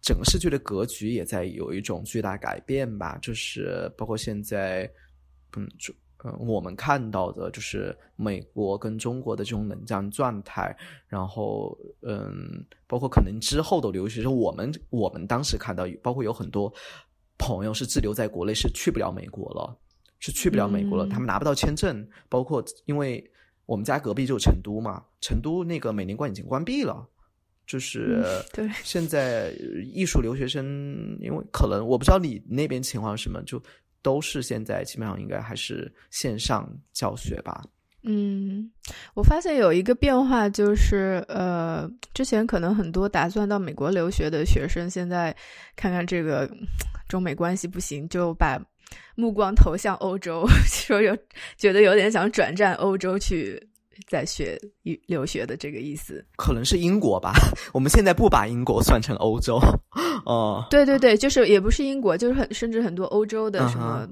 [0.01, 3.19] 整个世界的格局也在有一种巨大改变吧。
[3.21, 4.91] 就是包括现在，
[5.55, 5.93] 嗯，就。
[6.25, 10.77] 嗯，我们看到的就是美国跟中国的这种冷战状态，
[11.09, 16.73] 然后嗯，包括可能之后的留学生，我们我们当时看到，包括有很多
[17.39, 19.77] 朋友是滞留在国内，是去不了美国了，
[20.21, 22.09] 是去不了美国了，他们拿不到签证。
[22.29, 23.29] 包括因为
[23.67, 27.05] 我们家隔壁就是成都嘛，成都那个美领馆已经关闭了，
[27.67, 29.53] 就是对现在
[29.93, 33.61] 艺术留学生，因为可能我不知道你那边情况是什么，就。
[34.03, 37.65] 都是现在基本上应该还是线上教学吧。
[38.05, 38.69] 嗯，
[39.15, 45.35] 我发现有一个变化，就是呃，之前可能很多打算到美国留学的学生，现在
[45.77, 46.51] 看看这个
[47.09, 48.61] 中美关系不行，就把
[49.15, 51.17] 目光投向欧洲， 说有
[51.57, 53.69] 觉得有点想转战欧洲去。
[54.09, 54.61] 在学
[55.07, 57.33] 留学的这个意思，可能是英国吧。
[57.73, 59.59] 我们现在不把英国算成欧洲，
[60.27, 64.09] 哦，对对对，就是也不是英国，就是很甚至很多欧洲的什么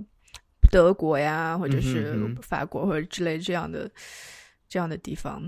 [0.71, 3.91] 德国呀，或者是法国或者之类这样的
[4.69, 5.43] 这样的地方。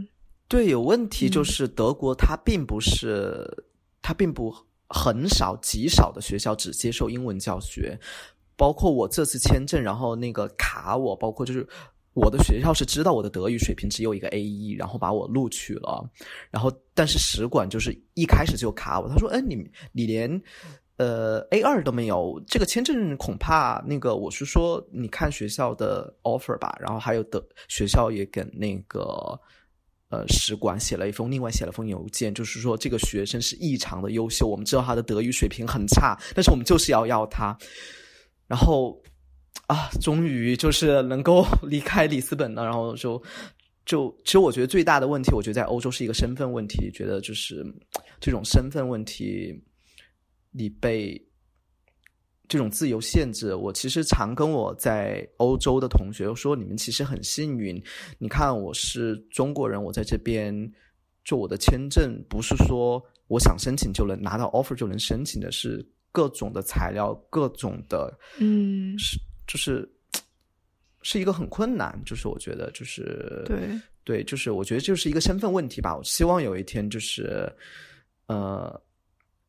[0.49, 3.47] 对，有问题就是德国，它并不是，
[4.03, 4.55] 它并不
[4.88, 7.99] 很少极少的学校只接受英文教学，
[8.57, 11.66] 包括我这次签证，然后那个卡我，包括就是。
[12.14, 16.07] 我的学校是知道我的德语水平只有一个 A 一，然后把我录取了。
[16.51, 19.57] 然后，但是使馆就是一开始就卡我，他说：“哎，你
[19.92, 20.42] 你连
[20.98, 24.14] 呃 A 二都没有，这个签证恐怕那个……
[24.14, 26.77] 我是说，你看学校的 offer 吧。
[26.79, 29.40] 然后还有的学校也跟那个
[30.11, 37.57] 呃使馆写了一封，另外写了封邮件，就是说这个学生是异常的优秀，我们知道他的德语水平很差，但是我们就是要要他。
[38.46, 39.01] 然后。
[39.68, 43.22] 啊，终于就是能够 离开里斯本了，然后就
[43.87, 47.64] 就其实我觉得最大的问题，我觉得在欧洲是一个身份问题，觉得就是
[48.20, 49.59] 这种身份问题，
[50.51, 51.18] 你被
[52.48, 53.55] 这种自由限制。
[53.55, 57.83] 我其实常跟我在欧洲的同学说，你们其实很幸运。
[58.18, 60.55] 你看，我是中国人，我在这边
[61.25, 69.18] 就我的签证不是说我想申请就能拿到 offer 就能申请的，是各种的材料，各种的嗯是。
[69.46, 69.88] 就是
[71.02, 73.68] 是一个很困难，就是我觉得，就是对
[74.05, 75.96] 对，就是我觉得就是一个身份问题吧。
[75.96, 77.52] 我希望有一天，就是
[78.26, 78.81] 呃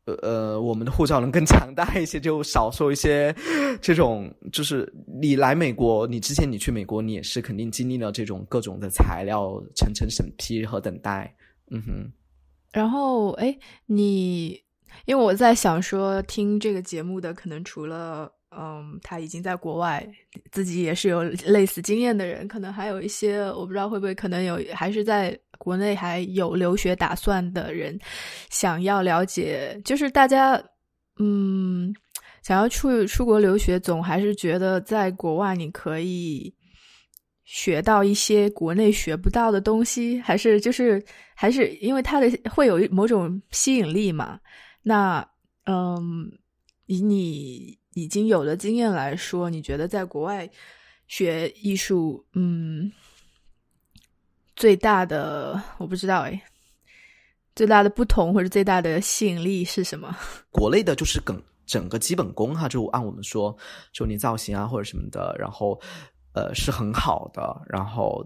[0.06, 3.34] 呃呃，我们的护照能更强大一些，就少受一些
[3.82, 4.34] 这种。
[4.52, 11.34] 就是你来美国，你之前你去美国，你也是肯定经历了这种各种的材料层层审批和等待。
[11.70, 12.12] 嗯哼。
[12.72, 14.60] 然后，哎，你
[15.06, 18.32] 因为我在想说，听这个节目的可能除了。
[18.58, 20.08] 嗯，他已经在国外，
[20.52, 28.00] 自己也是有类似经验的人，可能还有一些我不知道会不会可能有，还是在国内还有留学打算的人，
[28.50, 30.62] 想要了解，就是大家
[31.20, 31.94] 嗯，
[32.44, 36.54] 想要出出国留学，总还是觉得在国外你可以
[37.44, 41.04] 学到一些国内学不到的东西，还是就是
[41.36, 44.40] 还是因为它的会有某种吸引力嘛？
[44.82, 45.28] 那
[45.66, 46.32] 嗯，
[46.86, 47.83] 以你。
[47.94, 50.50] 已经有的经验来说，你觉得在国外
[51.08, 52.92] 学艺术，嗯，
[54.56, 56.44] 最大的我不知道哎，
[57.56, 60.16] 最大的不同或者最大的吸引力是什么？
[60.52, 63.56] 国内的就是整整个基本功哈，就按我们说，
[63.92, 65.80] 就你造型啊或者什么的，然后
[66.34, 68.26] 呃是很好的，然后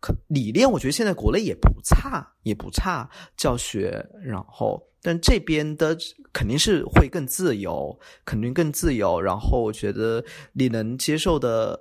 [0.00, 4.82] 可理念我觉得现在国内也不差，也不差教学，然后。
[5.04, 5.94] 但这边的
[6.32, 9.20] 肯定是会更自由，肯定更自由。
[9.20, 11.78] 然后我觉得你能接受的。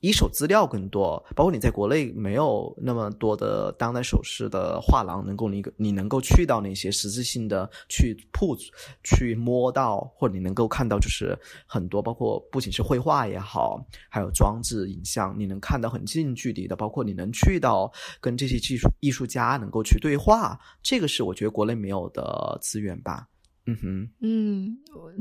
[0.00, 8.56] 一手资料更多，包括你在国内没有那么多的当代首饰的画廊，能够你你能够去到那些实质性的去铺
[9.02, 23.26] 去摸到，或者你能够看到，就是很多包括不仅是绘画也好，还有装置影像，你能看到很近距离的，包括你能去到跟这些技术艺术家能够去对话，这个是我觉得国内没有的资源吧。
[23.66, 24.78] 嗯哼，嗯。
[24.94, 25.12] 我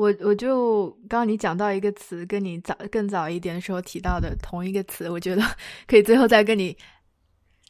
[0.00, 5.42] 我我就刚刚你讲到一个词，跟你早更早一点的时候提到的同一个词，我觉得
[5.86, 6.74] 可以最后再跟你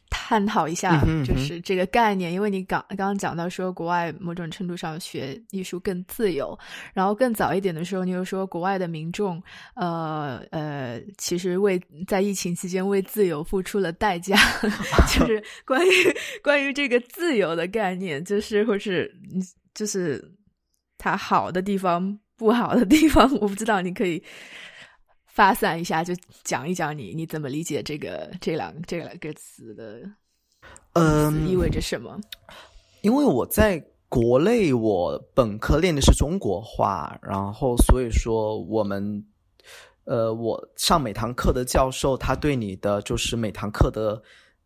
[0.09, 2.31] 探讨一下，就是这个概念。
[2.31, 6.57] 因为你刚刚刚讲到说，国外某种程度上学艺术更自由，
[6.93, 9.43] 然后更早一点的时候，你又说国外的民众，
[9.75, 14.37] 呃呃，其实为在疫情期间为自由付出了代价，
[15.11, 15.91] 就是 关于
[16.41, 19.13] 关于这个自由的概念，就是或是
[19.73, 20.31] 就是。
[21.03, 23.81] 它好的地方，不好的地方， 我不知道。
[23.81, 24.21] 你可以
[25.27, 26.11] 发散一下，就
[26.43, 30.01] 讲一讲你你怎么理解这个这两这两个词的，
[30.93, 32.19] 嗯，意味着什么？
[33.03, 39.23] 因为我在国内，我本科练的是中国话，然后所以说我们，
[40.05, 44.19] 呃，我上每堂课的教授，他对你的就是每堂课的。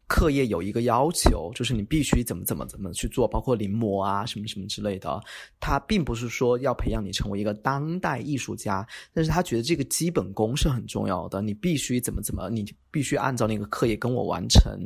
[0.07, 5.21] 课业有一个要求，就是你必须怎么怎么怎么去做，包括临摹啊什么什么之类的。
[5.59, 14.79] 他并不是说要培养你成为一个当代艺术家，但是他觉得这个基本功是很重要的，你必须怎么怎么，你必须按照那个课业跟我完成。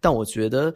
[0.00, 0.74] 但我觉得，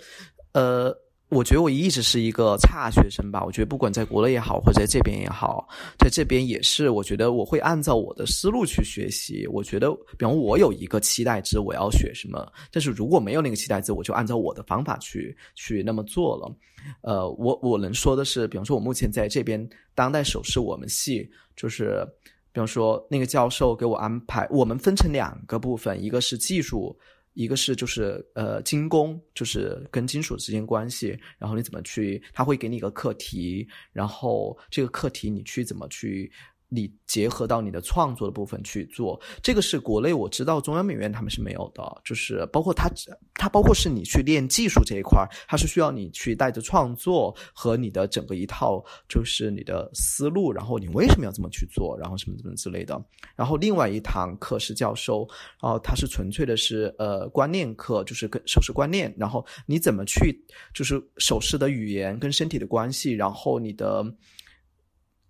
[0.53, 0.97] 呃。
[1.29, 3.45] 我觉得我一直是一个差学生吧。
[3.45, 5.67] 我觉得不管在国内也好，或者在这边也好，
[5.99, 6.91] 在这边也是。
[6.91, 9.45] 我觉得我会按照我的思路去学习。
[9.49, 12.47] 我觉得，比方我有一个期待值，我要学什么。
[12.71, 16.57] 但是如果没有那个期待值，我就按照我的方法去去那么做了。
[17.03, 22.07] 呃，我我能说的是，比方说，我目前在这边当代首饰我们系，就是
[22.53, 26.97] 比方说那个教授给我安排，我们分成两个部分，一个是技术。
[27.37, 36.33] 一个是就是呃精工，就是跟金属之间关系，然后你怎么去，他会给你一个课题，然后这个课题你去怎么去。
[36.77, 42.91] 你结合到你的创作的部分去做，这个是国内我知道中央美院他们是没有的，就是包括它
[43.35, 53.03] 它包括是你去练技术这一块它是需要你去带着创作和你的整个一套就是你的思路，然后你为什么要这么去做，然后什么什么之类的。
[53.35, 55.27] 然后另外一堂课是教授，
[55.63, 60.39] 然后他是纯粹的是呃观念课，就是跟手势观念，然后你怎么去
[60.75, 64.05] 就是手势的语言跟身体的关系，然后你的。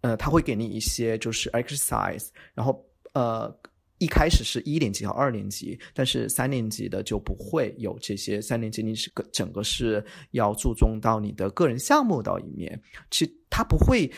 [0.07, 2.81] 呃，他会给你一些就是 exercise，然后
[3.13, 3.53] 呃，
[3.99, 8.41] 一开始是一年级和二年级，但是三年级的就不会有这些。
[8.41, 12.81] 三年级你是个整个是要注重到你的个人项目的一面。
[13.11, 14.09] 其他不会，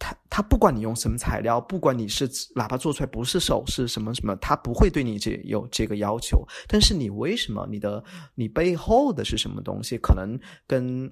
[0.00, 6.44] 他他不管你用什么材料，不管你是哪怕做出来不是手是什么什么，他不会对你这有这个要求。
[6.66, 8.02] 但是你为什么你的
[8.34, 11.08] 你背后的是什么东西，可能跟。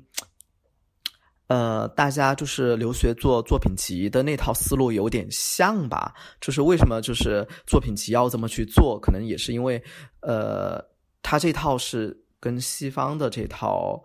[1.47, 6.15] 呃，大家就是留学做作品集的那套思路有点像吧？
[6.41, 8.99] 就是为什么就是作品集要这么去做？
[8.99, 9.83] 可能也是因为，
[10.21, 10.83] 呃，
[11.23, 14.03] 他这套是跟西方的这套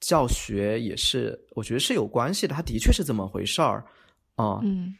[0.00, 2.54] 教学也是，我觉得是有关系的。
[2.54, 3.84] 他的确是这么回事儿
[4.36, 4.60] 啊。
[4.62, 4.94] 嗯，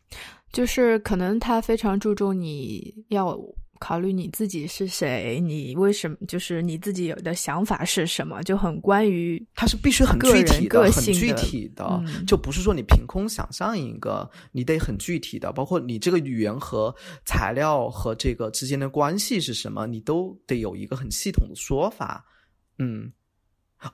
[0.53, 3.39] 就是可能他非常注重你要。
[3.81, 22.23] 考虑你自己是谁，你为什么就是你自己有的想法是什么，就很关于它是必须很具体的、很具体的，就不是说你凭空想象一个，你得很具体的，包括你这个语言和材料和这个之间的关系是什么，你都得有一个很系统的说法。
[22.79, 23.11] 嗯，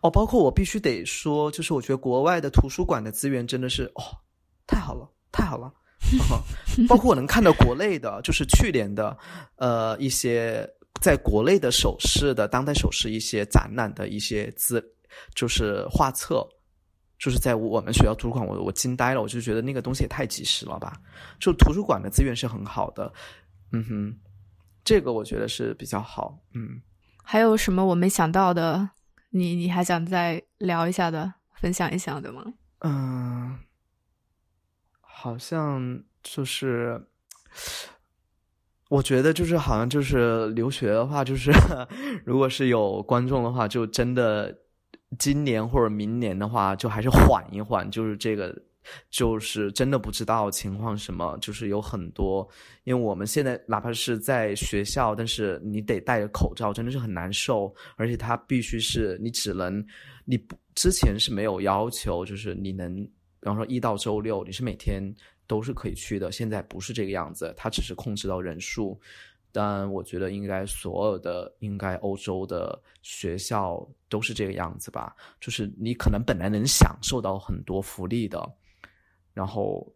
[0.03, 4.03] 哦，包括我必须得说，就是我觉得国外的图书馆的资源真的是哦，
[4.67, 5.73] 太好了，太好了。
[6.89, 9.17] 包括我能看到国内的，就是去年的，
[9.57, 10.69] 呃，一些
[11.01, 14.83] 在国内的首饰的当代首饰一些展览的一些资，
[15.35, 16.47] 就是画册，
[17.19, 20.93] 就是在我们学校图书馆，我我惊呆了，我就觉得那个东西也太及时了吧！
[21.41, 23.13] 就图书馆的资源是很好的，
[23.73, 24.19] 嗯哼，
[24.85, 26.81] 这个我觉得是比较好，嗯。
[27.25, 28.91] 还有什么我没想到的？
[29.31, 32.45] 你你还想再聊一下的，分享一下的吗？
[32.81, 33.59] 嗯。
[35.19, 37.03] 好像就是，
[38.91, 41.51] 我觉得就是好像就是留学的话，就是
[42.23, 44.55] 如果是有观众的话，就真的
[45.19, 47.91] 今年或者明年的话，就还是缓一缓。
[47.91, 48.55] 就是这个，
[49.11, 52.47] 就是真的不知道情况什么，就是有很多，
[52.85, 59.83] 因为我们现在哪怕是在学校，但是你得戴着口罩，真的是很难受，而且它必须是你只能
[60.27, 63.09] 你不之前是没有要求，就是你能。
[63.47, 65.01] 比方说一到周六你是每天
[65.47, 69.01] 都是可以去的，现在不是这个样子，它只是控制到人数。
[69.53, 78.53] 但我觉得应该所有的应该欧洲的学校都是这个样子吧，就是你可能本来能享受到很多福利的，
[79.33, 79.87] 然后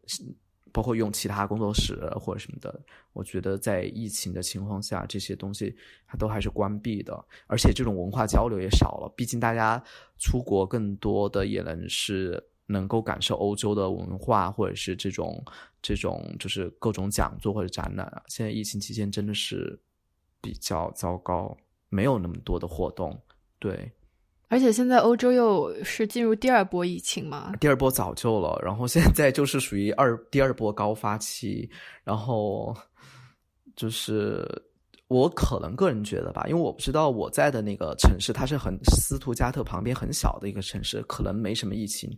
[0.70, 2.80] 包括用其他工作室或者什么的，
[3.12, 5.76] 我觉得在疫情的情况下，这些东西
[6.06, 7.12] 它都还是关闭的，
[7.48, 9.82] 而且这种文化交流也少了，毕竟大家
[10.20, 12.40] 出国更多的也能是。
[12.70, 15.44] 能够感受欧洲的文化，或者是这种
[15.82, 18.22] 这种就是各种讲座或者展览啊。
[18.28, 19.78] 现在疫情期间真的是
[20.40, 21.56] 比较糟糕，
[21.88, 23.20] 没有那么多的活动。
[23.58, 23.90] 对，
[24.48, 27.52] 而且现在欧洲又是进入第二波疫情嘛？
[27.60, 31.68] 第二波早就了，然后现在就是属于二第二波高发期，
[32.04, 32.76] 然后
[33.74, 34.46] 就是。
[35.10, 42.16] 我可能个人觉得吧，因为我不知道我在的那个城市，它是很斯图加特旁边很小的一个城市，可能没什么疫情。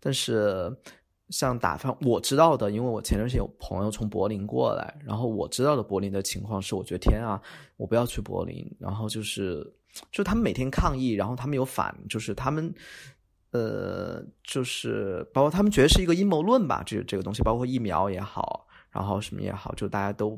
[0.00, 0.76] 但是
[1.28, 7.40] 像打方我知道的，因为我前段时间有朋友从柏林过来，然后我知道的柏林的情况是，我觉得天啊，
[7.76, 8.68] 我不要去柏林。
[8.80, 9.64] 然后就是，
[10.10, 12.74] 就他们每天抗议，然后他们有反，就是他们，
[13.52, 20.36] 呃，就是包括他们觉得是一个阴谋论吧，这这个东西，包括疫苗也好，然后什么也好，就大家都。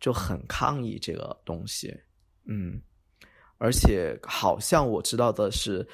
[0.00, 1.94] 就很抗议这个东西，
[2.46, 2.80] 嗯，
[3.58, 5.86] 而且好像我知道的是，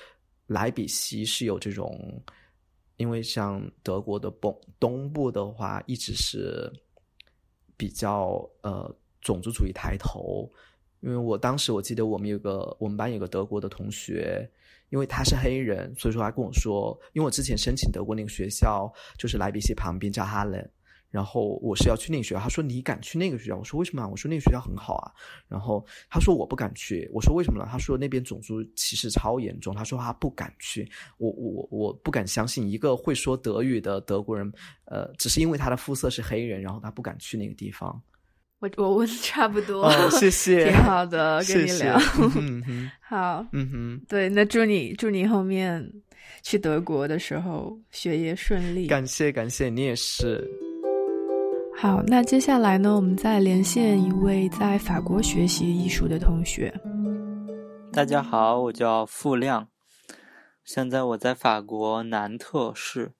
[0.46, 2.22] 莱比锡是有这种，
[2.98, 6.72] 因为像德国的东东部的话，一直是
[7.76, 10.48] 比较呃种族主义抬头。
[11.00, 14.48] 因为我当时我记得我们有个我们班有个德国的同学，
[14.88, 20.70] 因为他是黑人，所以说他跟我说，因为我之前申请德国那个学校就是莱比锡旁边叫哈伦。
[21.16, 23.56] 然后我是要去那个学校，他说你敢去那个学校？
[23.56, 24.06] 我说为什么啊？
[24.06, 25.10] 我说那个学校很好啊。
[25.48, 27.08] 然后他说我不敢去。
[27.10, 27.66] 我说为什么呢？
[27.70, 29.74] 他说那边种族歧视超严重。
[29.74, 30.86] 他说他不敢去。
[31.16, 34.52] 我我我不敢相信一个会说德语的德国人，
[34.84, 37.98] 呃，只是因为他的肤色是黑人，然后他不敢去那个地方。
[38.58, 41.98] 我我问差不多，谢谢，挺好的，跟你聊。
[42.36, 45.90] 嗯 好，嗯哼，对，那祝你祝你后面
[46.42, 48.86] 去德国的时候学业顺利。
[48.86, 50.65] 感谢感谢，你也是。
[51.78, 56.72] 好，那接下来呢，我们再连线一位在法国学习艺术的同学。
[57.92, 59.68] 大家好，我叫付亮，
[60.64, 63.12] 现在我在法国南特市，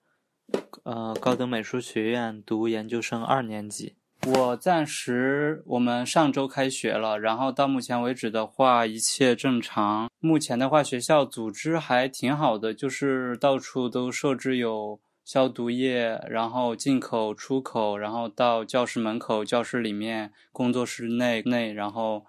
[0.85, 3.95] 呃，高等美术学院读研究生二年级。
[4.27, 10.09] 我暂时，我们上周开学了，然后到目前为止的话，一切正常。
[10.19, 14.99] 目前的话，学校组织还挺好的，就是到处都设置有。
[15.27, 22.25] 消毒液，然后进口、出口，然后到教室门口、教室里面、工作室内内，然后，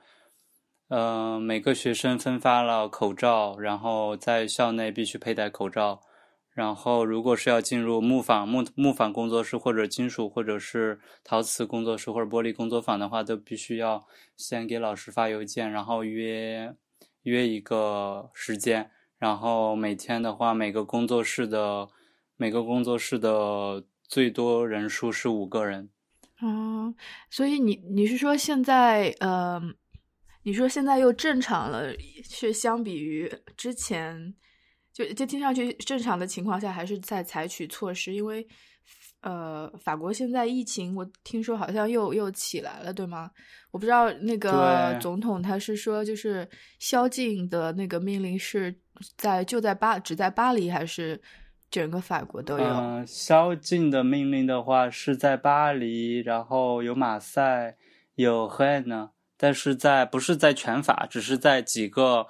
[0.88, 6.02] 呃，每个学生分发了口罩，然后在校内必须佩戴口罩。
[6.50, 16.74] 然后，如果是要进入木坊、木木坊工作室或者金属或者是陶瓷工作室或者玻璃工作坊的话，都必须要先给老师发邮件，然后约
[17.22, 18.90] 约一个时间。
[19.20, 21.90] 然后每天的话，每个工作室的。
[22.40, 25.90] 每个工作室的最多人数是五个人，
[26.40, 26.94] 哦，
[27.32, 29.60] 所以你你是说现在呃，
[30.44, 31.92] 你说现在又正常了，
[32.24, 33.28] 是相比于
[33.58, 34.36] 之前，
[34.94, 38.14] 就就听上去正常的情况下，还是在采取措施？
[38.14, 38.48] 因为
[39.22, 43.32] 呃，法国现在疫情，我听说好像又又起来了，对吗？
[43.72, 48.74] 我不知道那个总统他是说就是宵禁的那个命令是
[49.18, 51.20] 在就在巴只在巴黎还是？
[51.70, 52.66] 整个法国都有。
[52.66, 57.78] 嗯，宵禁的命令的话是在巴黎，然后有马赛，
[58.16, 62.28] 有赫呢，但是在不是在全法，只是在几个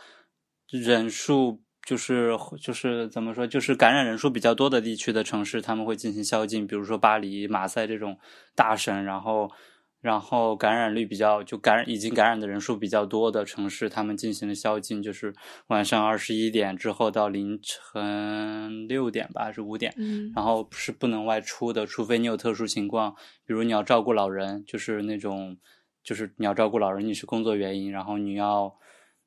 [0.69, 8.17] 人数就是就是怎么说，就是感染人数比较多的地区的城市，他们会进行宵禁，比如说巴黎、马赛这种
[8.55, 9.51] 大省，然后。
[9.99, 15.33] 然后感染率比较就感染已经感染的人数比较多的城市，他们进行了宵禁，就是
[15.67, 19.93] 晚上二十一点之后到凌晨六点吧，还是五点，
[20.35, 25.57] 然后是不能外出的，除非你有特殊情况，比如你要照顾老人，就是那种
[26.03, 28.75] 就是你要照顾老人，你是工作原因，然后你要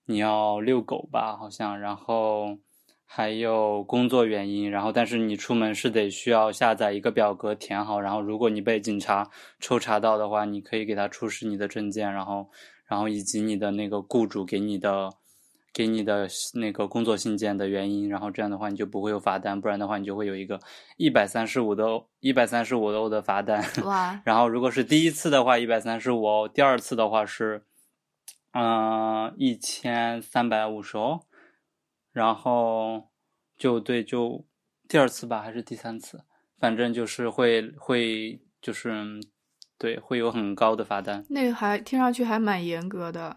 [0.06, 2.58] 你要遛狗吧，好像，然后。
[3.12, 12.48] 还有工作原因，然后但是你出门是得需要下载一个表格填好，然后如果你被警察抽查到的话，你可以给他出示你的证件，然后
[12.86, 15.10] 然后以及你的那个雇主给你的
[15.72, 20.60] 给你的那个工作信件的原因，然后这样的话你就不会有罚单，不然的话你就会有一个
[20.96, 21.84] 一百三十五的
[22.20, 23.60] 一百三十五欧的罚单。
[23.84, 24.18] 哇！
[24.24, 27.64] 然后如果是第一次的话一百三十五欧，第二次的话是
[28.52, 31.18] 嗯一千三百五十欧。
[32.12, 33.10] 然后
[33.56, 34.46] 就对，就
[34.88, 36.20] 第二次吧，还是第三次？
[36.58, 38.92] 反正就是会会就是
[39.78, 41.24] 对会有很高的罚单。
[41.30, 43.36] 那个还听上去还蛮严格的，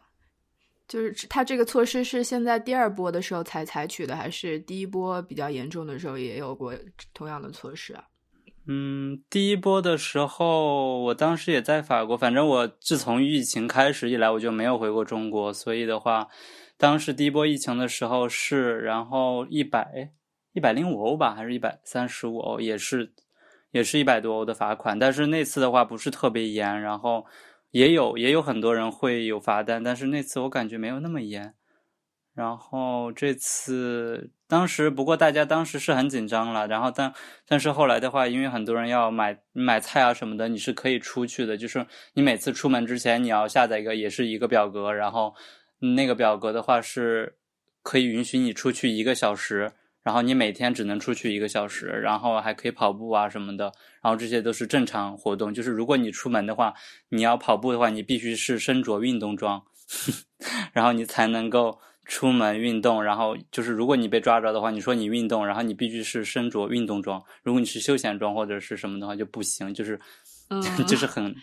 [0.88, 6.74] 就是他这个措施是现在第二波的时候才采取的，还是第一波比较严重的时候也有过
[7.14, 8.04] 同样的措施啊？
[8.66, 12.18] 嗯，第一波的时候，我当时也在法国。
[12.18, 15.52] 反正我自从疫情开始以来，我就没有回过中国。
[15.54, 16.30] 所以的话，
[16.84, 20.12] 当时第一波疫情的时候是，然后一百
[20.52, 23.14] 一百零五欧吧，还是一百三十五欧，也是
[23.72, 25.00] 也是一百多欧的罚款。
[25.00, 27.26] 但是那次的话不是特别严，然后
[27.72, 31.54] 也有也有很多人会有罚单，但是那次我感觉没有那么严。
[32.36, 34.32] 然后这次。
[34.50, 37.14] 当时不过大家当时是很紧张了，然后但
[37.48, 41.56] 但是后来的话，因为很多人要买买菜啊什么的，你是可以出去的。
[41.56, 45.34] 就是你每次出门之前，你要下载一个也是一个表格，然后
[45.96, 47.36] 那个表格的话是
[47.82, 49.72] 可以允许你出去一个小时，
[50.02, 53.72] 然后你每天只能出去一个小时，然后还可以跑步啊什么的，
[54.02, 55.54] 然后这些都是正常活动。
[55.54, 56.74] 就是如果你出门的话，
[57.10, 59.64] 你要跑步的话，你必须是身着运动装，
[60.74, 61.80] 然后你才能够。
[62.06, 67.24] 出门运动，然后就是如果你被抓着的话，你说你运动，然后你必须是身着运动装。
[67.44, 69.98] 如果你是休闲装或者是什么的话就不行，就是，
[70.50, 71.34] 嗯， 就是很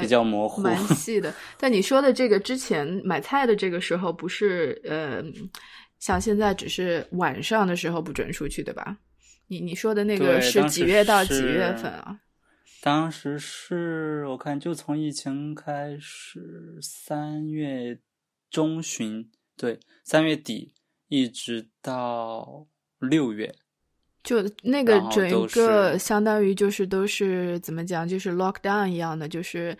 [0.00, 1.32] 比较模糊，蛮细的。
[1.58, 5.22] 但你说的这个之前买菜的这个时候，不是呃，
[5.98, 8.98] 像现在只是晚上的时候不准出去，对吧？
[9.48, 12.20] 你你说的那个是几月到几月份啊？
[12.80, 17.98] 当时是我看就从疫情开始三月
[18.50, 19.30] 中旬。
[19.56, 20.74] 对，三月底
[21.08, 22.66] 一直到
[22.98, 23.54] 六月，
[24.22, 29.76] 就那个整个相当于就是都是怎么讲，就是 lock down 一样的，就是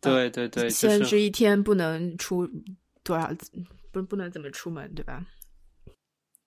[0.00, 2.48] 对对对，限制一天不能出
[3.02, 3.30] 多少，
[3.90, 5.24] 不不能怎么出门，对吧？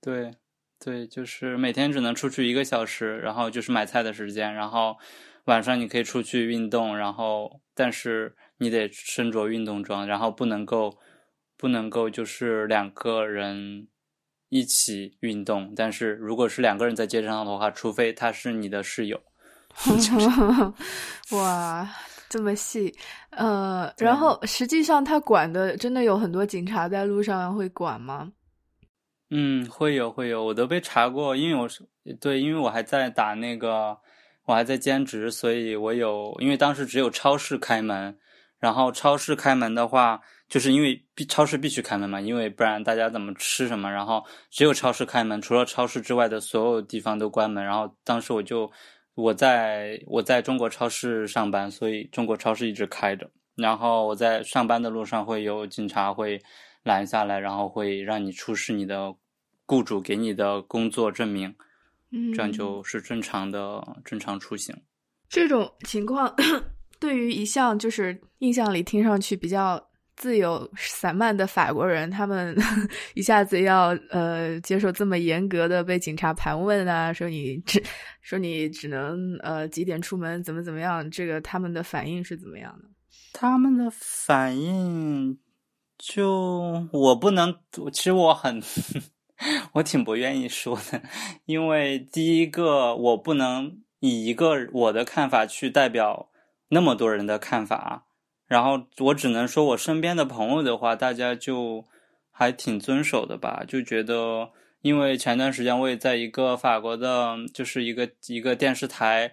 [0.02, 0.32] 对
[0.80, 4.96] 对，就是每天只能出去一个小时，然后就是买菜的时间，然后
[5.46, 10.98] 晚上你可以出去运动，然后但是你得身着运动装，然后不能够。
[11.58, 13.88] 不能够就是两个人
[14.50, 19.20] 一起运动，但是如果是两个人在街上的话，除非他是你的室友。
[21.32, 21.90] 哇，
[22.30, 22.96] 这么细，
[23.32, 28.32] 呃，然后实际上他管的真的有很多警察在路上会管吗？
[29.32, 31.84] 嗯，会有会有，我都被查过，因为我是
[32.22, 33.98] 对，因为我还在打那个，
[34.46, 38.18] 我还在兼职，所以我有，因为当时只有超市开门，
[38.60, 40.22] 然后超市开门的话。
[40.48, 43.92] 就是因为必超市必须开门嘛，因为不然大家怎么吃什么？
[43.92, 47.64] 然后只有超市开门，除了超市之外的所有地方都关门。
[47.64, 48.72] 然后当时我就
[49.16, 53.30] 我在我在中国超市上班，所以中国超市一直开着。
[53.56, 56.40] 然后我在上班的路上会有警察会
[56.84, 59.16] 拦下来，然后会让你出示你的
[59.66, 61.56] 雇主给你的工作证明，
[62.36, 64.76] 这样就是正常的正常出行。
[65.28, 66.36] 这种情况
[67.00, 69.90] 对于一向就是印象里听上去比较。
[70.16, 72.56] 自由散漫的法国人，他们
[73.16, 77.84] 一下子要呃接受这么严格的被警察盘问啊，说你只
[78.22, 81.10] 说你只能呃几点出门，怎么怎么样？
[81.12, 82.90] 这个他们的反应是怎么样的？
[83.34, 85.38] 他们的反应
[85.98, 87.54] 就我不能，
[87.92, 88.64] 其实我很
[89.74, 91.02] 我挺不愿意说的，
[91.46, 96.30] 因为第一个我不能以一个我的看法去代表
[96.70, 98.06] 那么多人的看法。
[98.48, 101.84] 然后我只能说，我身边的朋友的话，大家就
[102.30, 103.64] 还挺遵守的吧。
[103.68, 109.32] 就觉得，因为前段时间我也在一个法国的，就是一个一个电视台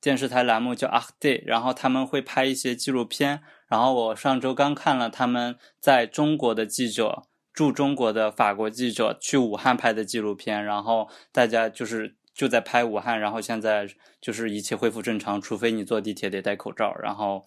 [0.00, 3.42] 电视台栏目叫 Art Day，然后他们会拍一些纪录片。
[3.68, 10.64] 然后我上周刚看了他们在中国的记者驻中国的法国记者去武汉拍的纪录片。
[10.64, 13.86] 然后大家就是就在拍武汉，然后现在
[14.18, 16.94] 就是一切恢复正常，除非你坐地铁得戴口罩。
[17.02, 17.44] 然后。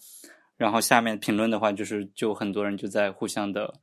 [0.60, 3.74] 然后下面评论的话，就是就很多人就在互相的，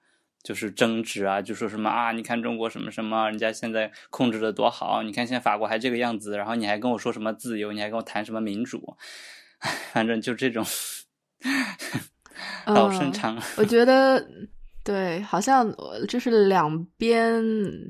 [0.43, 8.95] 就是争执啊，就说什么啊，你看中国什么什么，人家现在控制的多好，你看现在法国还这个样子，然后你还跟我说什么自由，你还跟我谈什么民主，
[9.95, 10.63] 反正就这种
[12.67, 13.43] 老生常。
[13.57, 14.23] 我觉 得
[14.85, 15.75] 对，好像
[16.07, 17.43] 就是两边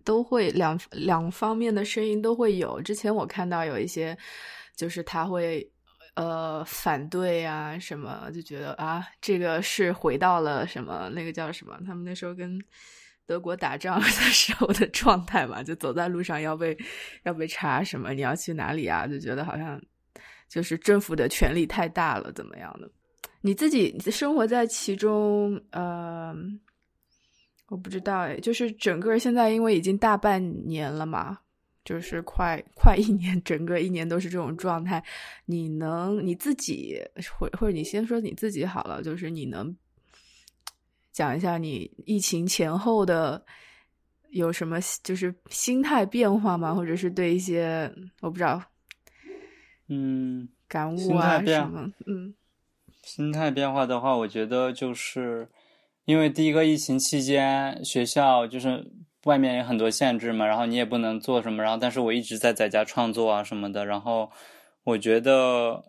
[0.05, 2.81] 都会两两方面的声音都会有。
[2.81, 4.17] 之前我看到有一些，
[4.77, 5.69] 就是他会。
[6.17, 11.79] 呃，反对啊，什么就觉得啊，这个是回到了什么那个叫什么？
[11.87, 12.59] 他们那时候跟
[13.27, 16.75] 德国打仗 的时候的状态嘛，就走在路上要被
[17.25, 18.15] 要被查什么？
[18.15, 19.07] 你要去哪里啊？
[19.07, 19.79] 就觉得好像
[20.49, 22.91] 就是政府的权力太大了，怎么样的？
[23.43, 26.35] 你自己生活在其中，呃，
[27.69, 31.41] 我不知道哎，就是整个现在因为已经大半年了嘛。
[31.87, 35.01] 就是快快一年，整个一年都是这种状态。
[35.45, 37.01] 你能你自己，
[37.39, 39.75] 或或者你先说你自己好了，就是你能
[41.13, 43.47] 讲一下你疫情前后的
[44.31, 46.75] 有什么就是心态变化吗？
[46.75, 47.89] 或者是对一些
[48.21, 48.61] 我不知道，
[49.87, 51.93] 嗯，感悟啊什么？
[52.09, 52.35] 嗯，
[53.05, 55.49] 心态变化的话，我觉得就是
[56.05, 58.91] 因为第一个疫情期间，学校就是。
[59.27, 64.31] 外面有很多限制嘛，然后你也不能做什么，然后但是我一直在在家创作啊什么的，然后
[64.85, 65.83] 我觉得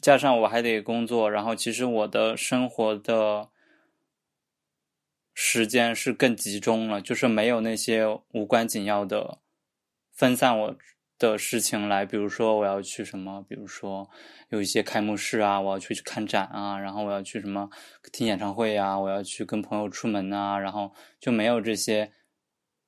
[0.00, 3.50] 加上我还得工作，然后其实我的生活的
[5.32, 9.38] 时间是更集中了，就是没有那些无关紧要的
[10.10, 10.76] 分散我
[11.20, 14.10] 的事情来，比如说我要去什么，比如说
[14.48, 17.70] 有一些开幕式啊，我要去去看展啊，然后我要去什么
[18.10, 22.10] 听演唱会啊，我要去跟朋友出门啊，然后就没有这些。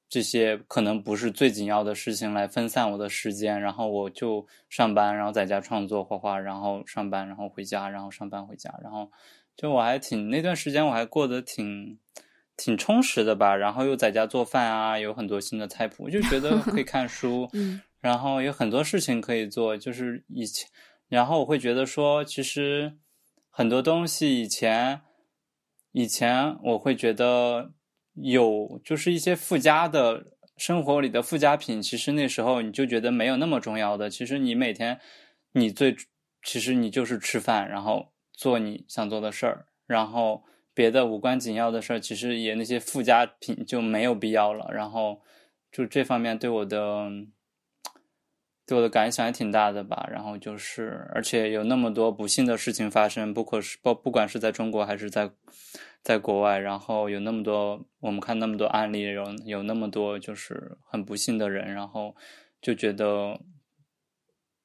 [0.08, 9.10] 这些可能不是最紧要的事情，来分散我的时间，然后我就上班，然后在家创作画画，然后上班，然后回家，然后上班回家，然后
[9.56, 11.98] 就我还挺那段时间我还过得挺
[12.56, 17.50] 挺充实的吧，然后又在家做饭啊，有很多新的菜谱，就觉得可以 看书，
[18.00, 20.68] 然后有很多事情可以做，就是以前，
[21.08, 22.98] 然后我会觉得说，其实
[23.50, 25.00] 很多东西以前
[25.90, 27.72] 以前我会觉得。
[28.14, 34.08] 有就是一些附加的生活里的附加品，其实那时候你就觉得没有那么重要的。
[34.08, 35.00] 其实你每天
[35.52, 35.96] 你最
[36.42, 44.70] 其实你就是吃饭，然后做你想做的事儿，然后别的无关紧要的事儿，其实也那些附加品就没有必要了。
[44.72, 45.20] 然后
[45.72, 47.08] 就这方面对我的
[48.64, 50.08] 对我的感想也挺大的吧。
[50.12, 55.32] 然后就是而且有那么多不幸的事情发生，不可是不不管是在中国还是在。
[56.04, 62.14] 在国外，然后有那么多，我们看那么多案例，有有那么多就是很不幸的人，然后
[62.60, 63.40] 就觉得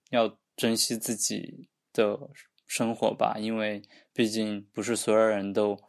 [0.10, 2.20] 要珍惜自己的
[2.68, 3.82] 生活吧，因为
[4.14, 5.80] 毕竟不是所有人都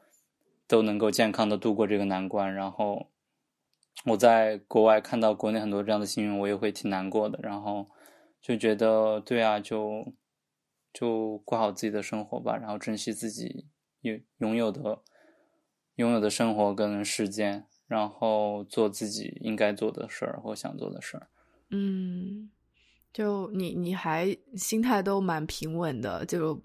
[0.68, 2.54] 都能够健康的度过这个难关。
[2.54, 3.10] 然后
[4.04, 7.40] 我在国外看到国内很多这样的新闻，我也会挺难过的。
[7.42, 7.90] 然后
[8.40, 10.14] 就觉得，对啊，就
[10.92, 13.66] 就过好自己的生活吧，然后珍惜自己
[14.02, 15.02] 有拥有的。
[16.00, 21.26] 拥有的生活跟时间，然后做自己应该做的事儿或想做的事儿。
[21.68, 22.50] 嗯，
[23.12, 26.58] 就你你还心态都蛮平稳的，就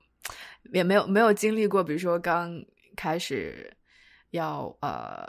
[0.72, 2.64] 也没有没有经历过，比如说刚
[2.96, 3.76] 开始
[4.30, 5.28] 要呃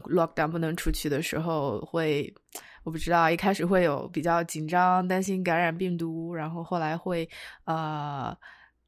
[0.00, 2.34] lockdown 不能出去的时候，会
[2.82, 7.30] 我不知道一开始会有比较紧张，担心感染病毒，然后后来会
[7.64, 8.36] 呃。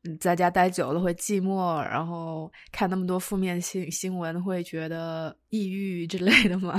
[0.05, 6.75] 嗯，在家待久了会寂寞，然后看那么多负面新新闻，会觉得抑郁之类的吗？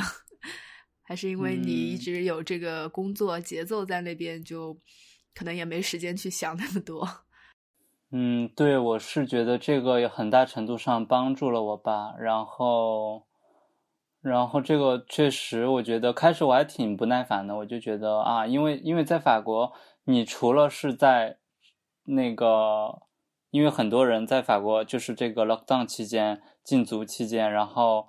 [1.03, 4.77] 还是因为你一直有这个工作节奏在那边，就
[5.33, 7.07] 可能也没时间去想那么多？
[8.11, 12.13] 嗯，对，我是觉得这个有很大程度上帮助了我吧。
[12.19, 13.25] 然后，
[14.21, 19.71] 然后这个确实，我觉得开始我还挺不耐烦的，我就觉得啊，因为因为在法国，
[20.03, 21.37] 你除了是在
[22.03, 23.01] 那个。
[23.53, 28.07] 因为很多人在法国就是这个 lockdown 期间禁足期间，然后，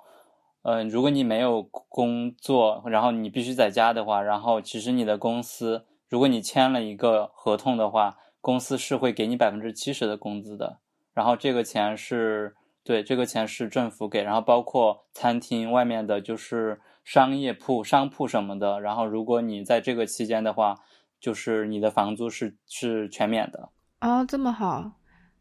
[0.62, 10.78] 呃，如果你没有工作，然后你必须在家的话，然后其实你的公司，如果你签了一个合同的话，公司是会给你百分之七十的工资的。
[11.12, 18.80] 然后这个钱是对，这个钱是政府给，然后包括餐厅外面的就是商业铺、商铺什么的。
[18.80, 20.76] 然后如果你在这个期间的话，
[21.20, 23.68] 就是你的房租是是全免的。
[23.99, 24.92] 啊，这么好。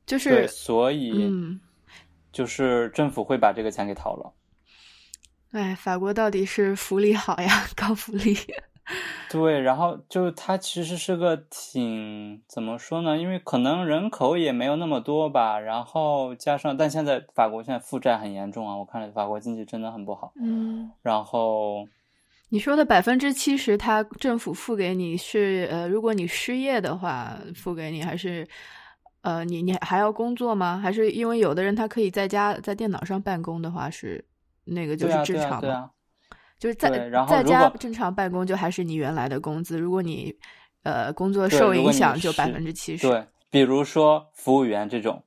[0.06, 1.32] 就是，所以，
[2.32, 4.34] 就是政府会把这个钱给掏了。
[5.52, 8.36] 哎，法国到底是福利好呀，高福利。
[9.32, 13.18] 对，然后就它其实是个挺怎么说呢？
[13.18, 20.34] 因为可能人口也没有那么多吧，然后加上，但现在法国现在负债很严重啊，我看了法国经济真的很不好。
[20.36, 21.88] 嗯，然后
[22.50, 28.46] 你说的百分之七十，他政府付给你是呃，如果你失业的话，付给你还是？
[29.24, 30.78] 呃，你你还要工作吗？
[30.78, 34.24] 还是因为有的人他可以在家在电脑上办公的话，是
[34.66, 35.92] 那个就是正常吗？
[36.60, 36.90] 就是在
[37.28, 39.80] 在家正常办公就还是你原来的工资。
[39.80, 40.34] 如果你
[40.84, 43.08] 呃工作受影响，就百分之七十。
[43.08, 45.24] 对，比如说服务员这种，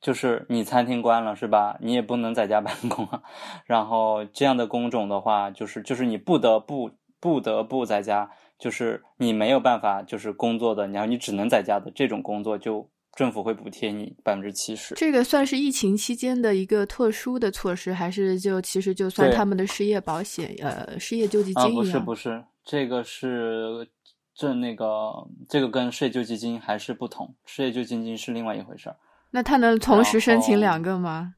[0.00, 1.76] 就是你餐厅关了是吧？
[1.80, 3.22] 你也不能在家办公啊。
[3.64, 6.90] 然后这样的工种的话，就是就是你不得不
[7.20, 8.30] 不得不在家。
[8.58, 14.94] 就是你没有办法，就是工作的，然后你只能在家的这种工作，就政府会补贴你百分之七十。
[14.94, 21.74] 这个算是疫情期间的一个特殊的措施，还是就其实就算他们的失业保险、呃失业救济金一样？
[21.74, 23.88] 不是不是，这个是
[24.34, 28.96] 这那个这个跟失业救济金还是不同，失业救济金是另外一回事儿。
[29.30, 31.34] 那他能同时申请两个吗？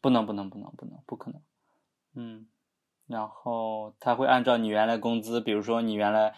[0.00, 1.40] 不能，不能，不能，不能，不可能。
[2.14, 2.46] 嗯，
[3.06, 6.34] 然后他会按照你原来工资，比如说你原来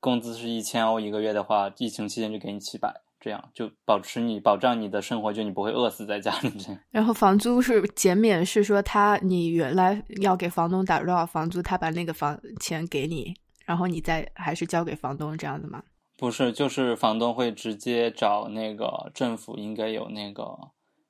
[0.00, 6.80] 工资是一千欧一个月的话，疫情期间就给你七百，这样就保持你保障你的生活，就你不会饿死在家里这样。
[6.90, 13.34] 然后房租是减免，是说他你原来要给房东打多少房租，他把那个房钱给你，
[13.64, 15.82] 然后你再还是交给房东这样的吗？
[16.16, 20.44] 不是，就是房东会直接找那个政府，应该有那个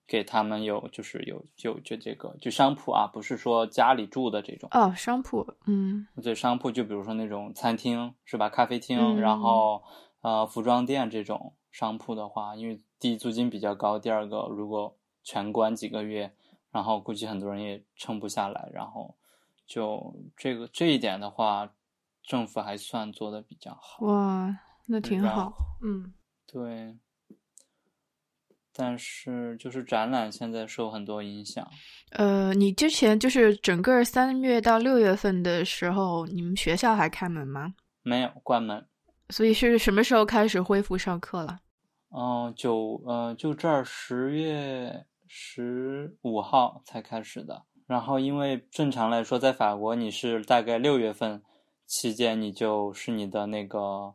[0.06, 4.68] 给他们有，就是有有就这个就商铺啊，不是说家里住的这种。
[4.72, 9.82] 哦，商铺，嗯对商铺，就比如说那种餐厅是吧，咖啡厅，嗯然后
[10.20, 16.34] 呃服装店这种商铺的话，因为第一租金比较高，第二个如果全关几个月，
[16.70, 19.16] 然后估计很多人也撑不下来，然后
[19.66, 21.72] 就这个这一点的话，
[22.22, 24.04] 政府还算做的比较好。
[24.04, 24.54] 哇，
[24.86, 26.12] 那挺好，嗯
[26.46, 26.96] 对，
[28.74, 31.66] 但是就是展览现在受很多影响。
[32.10, 37.74] 呃，你之前就是整个三月到六月份的时候，你们学校还开门吗？
[38.02, 38.86] 没有关门，
[39.30, 41.60] 所以是什么时候开始恢复上课了？
[42.10, 47.64] 嗯、九呃，就这儿十月十五号才开始的。
[47.86, 51.42] 然后，因为正常来说，在法国你是大概六月份
[51.86, 54.14] 期间，你就是你的那个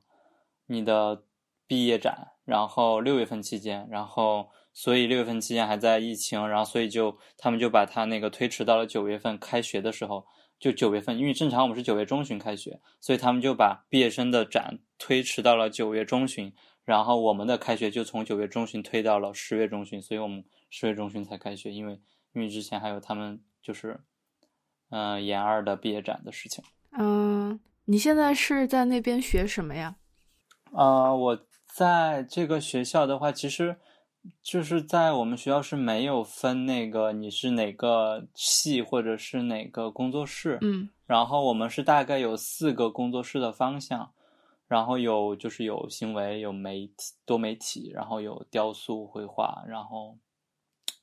[0.66, 1.24] 你的
[1.68, 10.26] 毕业展，然后六月份期间，然后所以六月份期间还在疫情，然后所以就他们就把他那个推迟到了九月份开学的时候，
[10.60, 16.52] 就九月份，因为正常我们是九月中旬开学，所以他们就把毕业生的展推迟到了九月中旬，
[16.84, 22.02] 然后我们的开学就从九月中旬推到了十月中旬，所以我们十月中旬才开学，因为
[22.34, 24.00] 因为之前还有他们就是
[24.89, 26.64] 嗯、呃研二的毕业展的事情。
[26.97, 29.95] 嗯，你现在是在那边学什么呀？
[30.72, 31.39] 呃，我
[31.74, 33.78] 在这个学校的话，其实
[34.41, 40.89] 就是在我们学校是没有分那个你是哪个系或者是哪个工作室，嗯。
[41.05, 44.11] 然后我们是大概有四个工作室的方向，
[44.67, 46.93] 然后有就是有行为、有媒体、
[47.26, 50.17] 多媒体，然后有雕塑、绘画，然后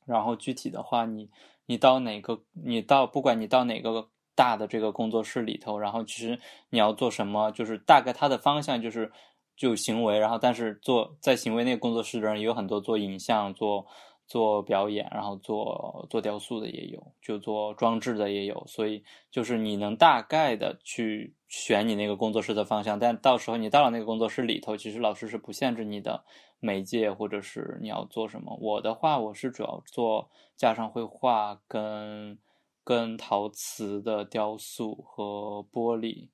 [0.05, 1.29] 然后具体的话，你
[1.67, 6.39] 你到哪个，你到不管你到哪个大的这个工作室里头，然后其实
[6.71, 9.11] 你要做什么，就是大概它的方向就是
[9.57, 13.87] 就行为，然后但是做在行为那个工作室的人也有很多做影像、做
[14.27, 26.25] 做表演，然后做做雕塑的也有，就做装置的也有，所以就是你能大概的去选你那个工作室的方向，但到时候你到了那个工作室里头，其实老师是不限制你的
[26.59, 28.59] 媒介或者是你要做什么。
[28.61, 32.39] 我的话，我是主要做加上绘画跟
[32.83, 36.29] 跟陶瓷的雕塑和玻璃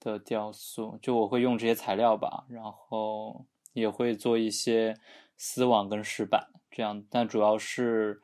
[0.00, 4.94] 的雕塑，就我会用这些材料吧，然后也会做一些
[5.36, 8.20] 丝网跟石板这样，但主要是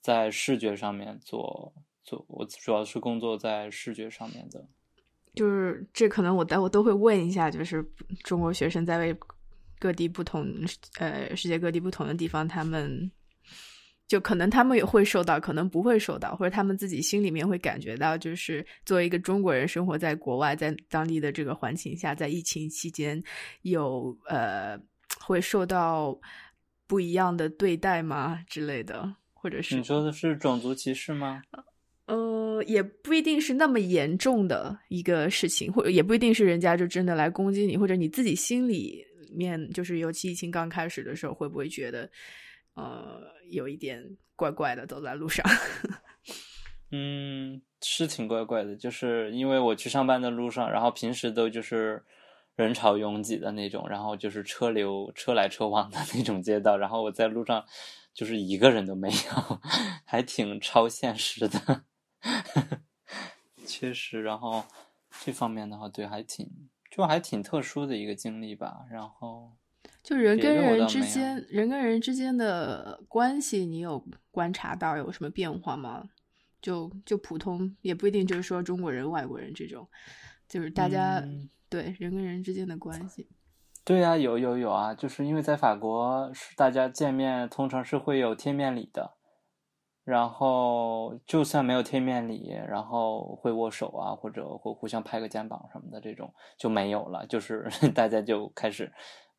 [0.00, 1.72] 在视觉上面做
[2.02, 4.66] 做，我主要是工作在视觉上面的。
[5.34, 7.84] 就是这可能我待我都会问一下，就是
[8.22, 9.16] 中国学生在为
[9.80, 10.46] 各地不同
[11.00, 13.10] 呃世界各地不同的地方，他们
[14.06, 23.22] 就可能他们也会受到，可能不会受到，或者他们自己心里面会感觉到，就是作为一个中国人生活在国外，在当地的这个环境下，在疫情期间
[23.62, 24.78] 有呃
[25.20, 26.18] 会受到
[26.86, 31.42] 不一样的对待吗之类的，或者是你说的是种族歧视吗？
[32.06, 39.02] 呃，也不一定是那么严重的一个事情，或者也不一定是人家就真的来攻击你，或者你自己心里
[39.34, 42.08] 面就是，尤其疫情刚开始的时候，会不会觉得
[42.74, 43.20] 呃
[43.50, 45.44] 有一点怪怪的走在路上？
[46.90, 52.04] 嗯，是挺怪怪的，就是因为我去上班的路上，然后平时都就是
[52.54, 57.64] 人潮拥挤的那种，然后就是车流车来车往的那种街道，然后我在路上
[58.12, 59.60] 就是一个人都没有，
[60.06, 61.84] 还挺超现实的，
[63.66, 64.22] 确实。
[64.22, 64.64] 然后
[65.24, 66.48] 这方面的话，对，还挺
[66.92, 68.86] 就还挺特殊的一个经历吧。
[68.88, 69.56] 然后
[70.04, 76.04] 就人跟人之间，人跟人之间的关系，你有观察到有什么变化吗？
[76.60, 79.88] 就就普通，也不一定就是说中国人、外国人这种，
[80.46, 83.28] 就是大家、嗯对人跟人之间的关系。
[83.82, 89.16] 对呀、有有有啊，就是因为在法国是大家见面通常是会有贴面礼的，
[90.04, 98.92] 然后就算没有贴面礼，然后会握手啊，或者会互相拍个肩膀什么的，这种就没有了，就是 大家就开始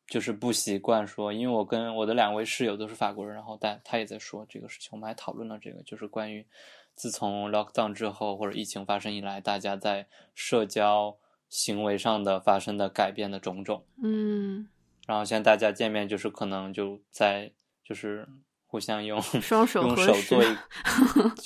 [0.08, 6.46] 就是不习惯说，因为我跟我的两位室友都是法国人，然后但他也在说这个事情，我们还讨论了这个，就是关于
[6.94, 11.16] 自从 lockdown 之后或者疫情发生以来，大家在社交
[11.48, 13.84] 行为上的发生的改变的种种。
[14.02, 14.68] 嗯，
[15.06, 17.52] 然后现在大家见面就是可能就在
[17.84, 18.28] 就是
[18.66, 20.56] 互相用双手用手做一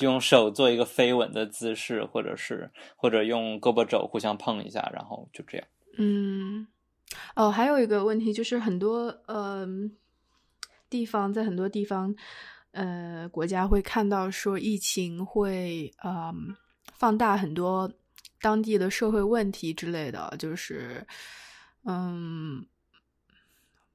[0.00, 5.66] 用手做一个飞吻的姿势，或者是或者用胳膊肘互相碰一下，然后就这样。
[5.98, 6.66] 嗯，
[7.34, 9.66] 哦，还有一个问题就是很多呃
[10.88, 12.14] 地方在很多地方
[12.72, 16.56] 呃国家会看到说疫情会嗯、
[16.92, 17.90] 放大很多
[18.40, 21.06] 当地的社会问题之类的，就是
[21.84, 22.64] 嗯，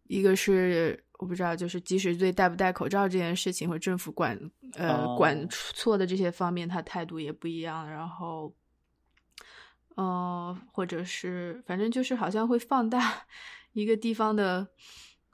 [0.08, 4.38] 一个是我不知道，就是即使对戴不戴口罩这件事情，或政府管
[4.74, 8.54] 呃、哦管错的这些方面，他态度也不一样，然后。
[9.96, 13.26] 呃，或者是反正就是好像会放大
[13.74, 14.68] 一个地方的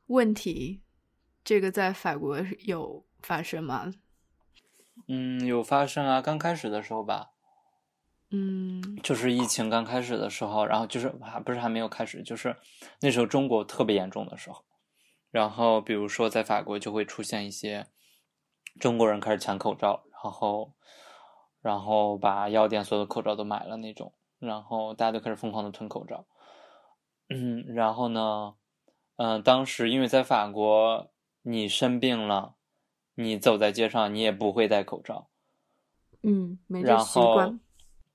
[0.07, 0.81] 问题，
[1.43, 3.91] 这个在法国有发生吗？
[5.07, 7.31] 嗯，有发生啊，刚开始的时候吧，
[8.29, 8.97] 嗯。
[9.01, 12.55] 就是疫情刚开始的时候，然后就是还不是还没有开始，就是
[13.01, 14.63] 那时候中国特别严重的时候，
[15.31, 17.87] 然后比如说在法国就会出现一些
[18.79, 20.73] 中国人开始抢口罩，然后
[21.61, 26.25] 然后把药店所有的口罩都买了那种，然后大家都开始疯狂的囤口罩，
[27.29, 28.55] 嗯，然后呢，
[29.17, 31.11] 嗯、当时因为在法国，
[31.43, 32.55] 你生病了，
[33.13, 35.29] 你走在街上你也不会戴口罩。
[36.23, 37.59] 嗯，没这习惯。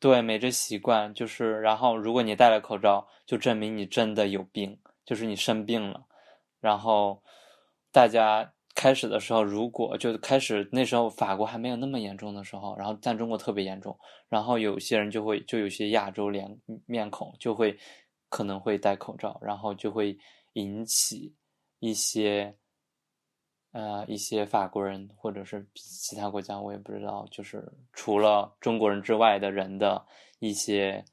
[0.01, 6.07] 对，没这习惯，就是然后如果你戴了口罩，就证明你真的有病，就是你生病了。
[6.61, 7.23] 然后
[7.93, 13.99] 大家开始的时候，如果就开始那时候法国还没有那么严重的时候，然后但中国特别严重，
[14.29, 16.57] 然后有些人就会就有些亚洲脸
[16.87, 17.77] 面孔就会
[18.29, 20.17] 可能会戴口罩，然后就会
[20.53, 21.35] 引起
[21.81, 22.55] 一些。
[23.73, 30.03] 呃，一些法国人或者是其他国家，我也不知道，就是除了中国人之外的人的
[30.39, 31.05] 一些，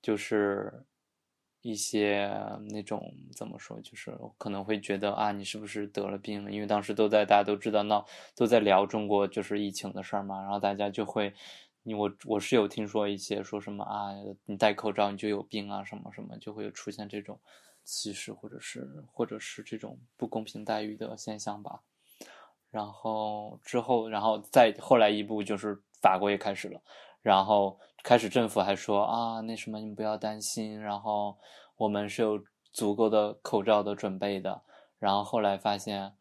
[0.00, 0.72] 就是
[1.62, 2.30] 一些
[2.70, 6.50] 那种怎么说，就是可能会觉得啊，你是不是得了病了？
[6.50, 11.34] 因为当时都在大家都知道闹都在聊中国就是疫情的事儿嘛，然后大家就会，
[11.82, 14.10] 你我我是有听说一些说什么啊，
[14.46, 17.38] 你戴口罩你就有病啊，什么什么，就会有出现这种
[17.84, 21.82] 歧视或者是或者是这种不公平待遇的现象吧。
[22.70, 26.80] 然后之后，然后再后来一步就是法国也开始了，
[27.22, 31.38] 然后开始政府还说啊，那什么你们不要担心，然后
[31.76, 32.42] 我们是有
[32.72, 34.62] 足够的口罩的准备的。
[34.98, 36.14] 然后后来发现，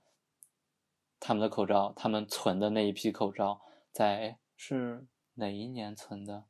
[1.20, 6.46] 他们的口罩，他们存的那一批口罩在是哪一年存的？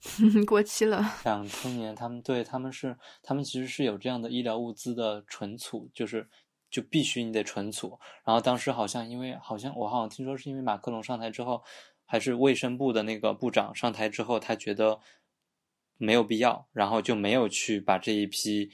[0.46, 1.04] 过期了。
[1.24, 6.28] 两千年，他们对他们是他们其实是有这样的医疗物资的存储，就是
[6.70, 7.98] 就必须你得存储。
[8.24, 11.64] 然后当时好像因为好像我好像听说是因为马克龙上台之后，
[12.08, 14.98] 还是卫生部的那个部长上台之后，他觉得
[15.98, 18.70] 没有必要，然后就没有去把这一批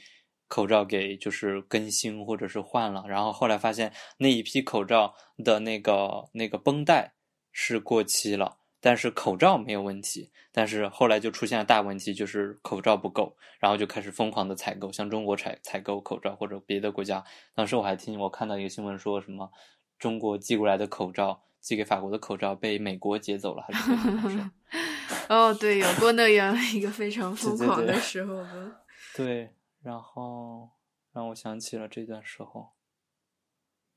[0.47, 3.03] 口罩给就是更新或者是换了。
[3.07, 5.13] 然后后来发现那一批口罩
[5.43, 7.13] 的那个那个绷带
[7.51, 8.57] 是过期了。
[8.81, 17.23] 但是口罩没有问题，但是后来就出现了大问题，就是口罩不够，然后就开始疯狂的采购，像中国采采购口罩或者别的国家。
[17.55, 19.49] 当时我还听我看到一个新闻说什么，
[19.97, 24.51] 中国寄过来的口罩，寄给法国的口罩被美国劫走了，还是怎么回事？
[25.29, 28.83] 哦，对，有过那样一个非常疯狂的时候的。
[29.17, 29.49] 对，
[29.81, 30.69] 然后
[31.11, 32.73] 让我想起了这段时候。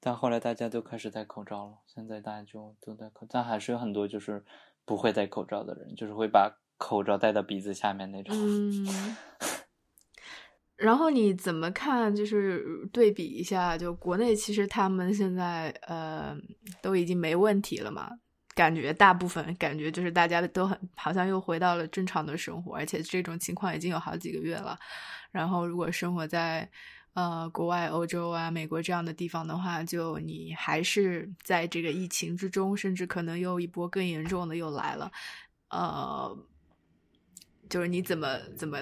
[0.00, 4.42] 但后来大家都开始戴口罩了，现在大家就都戴口，但还是有很多就是
[4.86, 8.32] 不会戴口罩的人，就是会把口罩戴到鼻子下面那种。
[8.34, 8.86] 嗯，
[10.78, 12.14] 然后你怎么看？
[12.14, 16.36] 就是对比一下，就国内其实他们现在呃
[16.80, 18.08] 都已经没问题了嘛，
[18.54, 24.78] 感觉大部分感觉就是大家都很好像又回到了正常的生活，而且这种情况已经有好几个月了。
[25.32, 26.70] 然后如果生活在
[27.14, 35.10] 呃国外、欧洲啊、美国这样的地方的话，就你还是在这个疫情之中，甚至可能又一波更严重的又来了。
[35.70, 36.38] 呃，
[37.68, 38.78] 就是你怎么怎么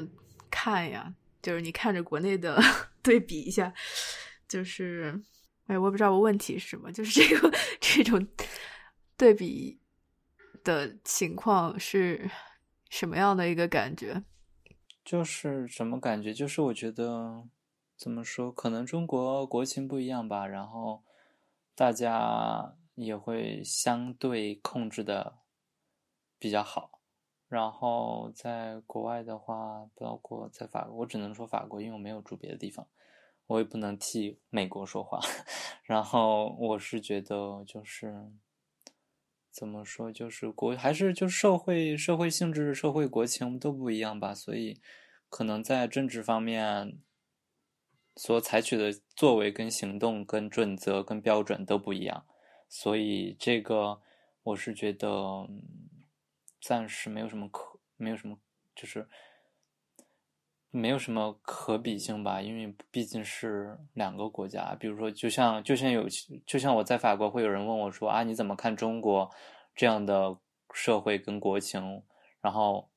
[0.51, 1.14] 看呀？
[1.47, 2.61] 就是你看着国内的
[3.05, 3.72] 对比一下，
[4.49, 5.22] 就是，
[5.68, 8.26] 哎，我也不知道我问题是什么，就是这个这种
[9.16, 9.78] 对比
[10.64, 12.28] 的情况是
[12.90, 14.24] 什么样的一个感觉？
[15.05, 16.34] 就是什么感觉？
[16.34, 17.47] 就是我觉得
[17.97, 21.05] 怎么说，可能中国国情不一样吧，然后
[21.76, 25.38] 大家也会相对控制的
[26.40, 26.95] 比较好。
[27.49, 32.86] 然后在国外的话，包括在法国，我只能说法国，因为我没有住别的地方，
[33.47, 35.20] 我也不能替美国说话。
[35.84, 38.32] 然后我是觉得就是。
[39.59, 40.12] 怎么说？
[40.12, 44.82] 就是国还是就社会社会性质、社会国情都不一样吧，所以
[45.30, 46.99] 可能在政治方面
[48.14, 52.26] 所采取的作为、跟行动、跟准则、跟标准都不一样，
[52.68, 54.03] 所以这个
[54.42, 55.49] 我是觉得
[56.66, 58.36] 暂时没有什么可，没有什么
[58.74, 59.08] 就是
[60.70, 64.74] 没有什么可比性吧，因为毕竟是两个国家。
[64.74, 66.08] 比如说，就像就像有
[66.44, 69.30] 就像我在法国会有人问我说啊，你怎么看中国
[69.74, 70.36] 这样的
[70.72, 72.02] 社会跟国情？
[72.40, 72.88] 然后。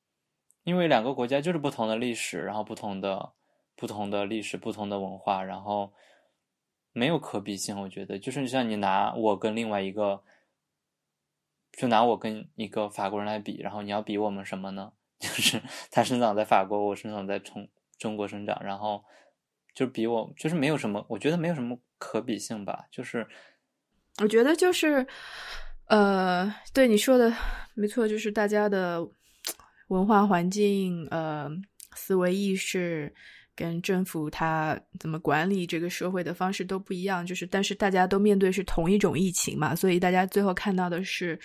[0.62, 3.32] 因为两个国家就是不同的历史，然后不同的、
[3.74, 5.90] 不同的历史、不同的文化，然后
[6.92, 7.80] 没有可比性。
[7.80, 10.22] 我觉得，就是像你拿我跟另外一个，
[11.72, 14.92] 就拿我跟一个法国人来比，然后你要比我们什么呢？
[15.20, 15.60] 就是
[15.90, 17.68] 他生长在法国，我生长在中
[17.98, 19.04] 中国生长，然后
[19.74, 22.86] 就比我就是没有什么，我觉得没有什么可比性吧。
[22.90, 23.26] 就是
[24.22, 25.06] 我觉得就是，
[25.86, 27.32] 呃，对你说的
[27.74, 29.08] 没错，就是大家的。
[29.88, 31.50] 文化环境、呃，
[31.96, 33.12] 思维意识
[33.60, 41.38] 跟政府他怎么管理这个社会的方式都不一样，就是但是大家都面对是同一种疫情嘛，所以大家最后看到的是，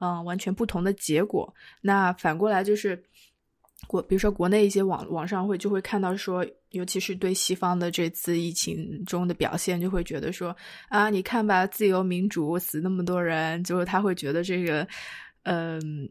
[0.00, 1.54] 嗯，完全不同的结果。
[1.80, 3.00] 那反过来就是
[3.86, 10.54] 国，比如说国内一些网网上会就会看到说，尤其是对西方的这次疫情中的表现，就会觉得说
[10.88, 14.86] 啊，你看吧，自由民主死那么多人，就是他会觉得这个，
[15.44, 16.10] 嗯。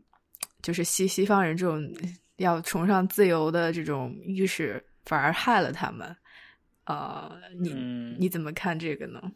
[0.63, 1.91] 就是西西方人这种
[2.37, 6.15] 要崇尚自由的这种意识，反而害了他们。
[6.85, 7.73] 呃，你
[8.19, 9.31] 你怎么看这个呢？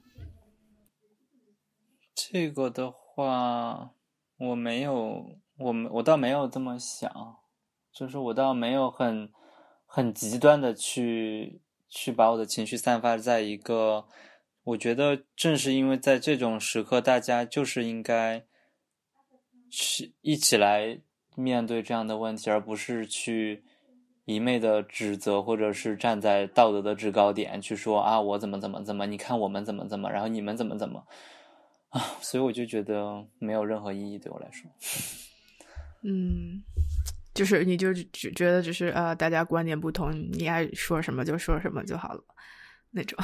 [2.13, 3.91] 这个的话，
[4.37, 7.37] 我没有，我我倒没有这么想，
[7.91, 9.31] 就是我倒没有很
[9.85, 14.07] 很极端的去去把我的情绪散发在一个。
[14.63, 18.45] 我觉得正是因为在这种时刻，大家就是应该
[19.69, 21.01] 去一起来。
[21.37, 23.61] 面对这样的问题，而不是去
[24.25, 31.05] 一昧的指责，或者是站在道德的制高点去说啊，我怎么怎么怎么，你看我们怎么怎么，然后你们怎么怎么
[31.89, 34.69] 啊，所以我就觉得没有任何意义对我来说。
[36.03, 36.63] 嗯，
[37.33, 42.23] 就是你就只觉得只是呃，大家观点不同，你爱说什么就说什么就好了
[42.91, 43.17] 那种。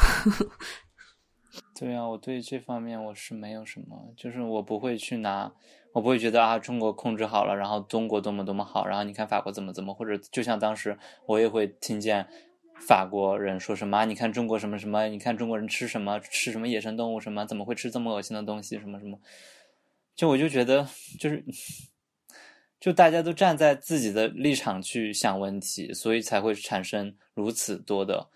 [1.77, 5.51] 对啊，我对这方面我是没有什么，就是我不会去拿。
[5.93, 12.25] 我不会觉得啊，中国控制好了，然后中国多么多么好，然后你看法国怎么怎么，或者就像当时我也会听见
[12.87, 19.19] 法国人说什么，你看中国什么什么，你看中国人吃什么吃什么野生动物什么，怎么会吃这么恶心的东西什么什么，
[20.15, 20.87] 就我就觉得
[21.19, 21.43] 就是，
[22.79, 28.29] 就大家都站在自己的立场去想问题，所以才会产生如此多的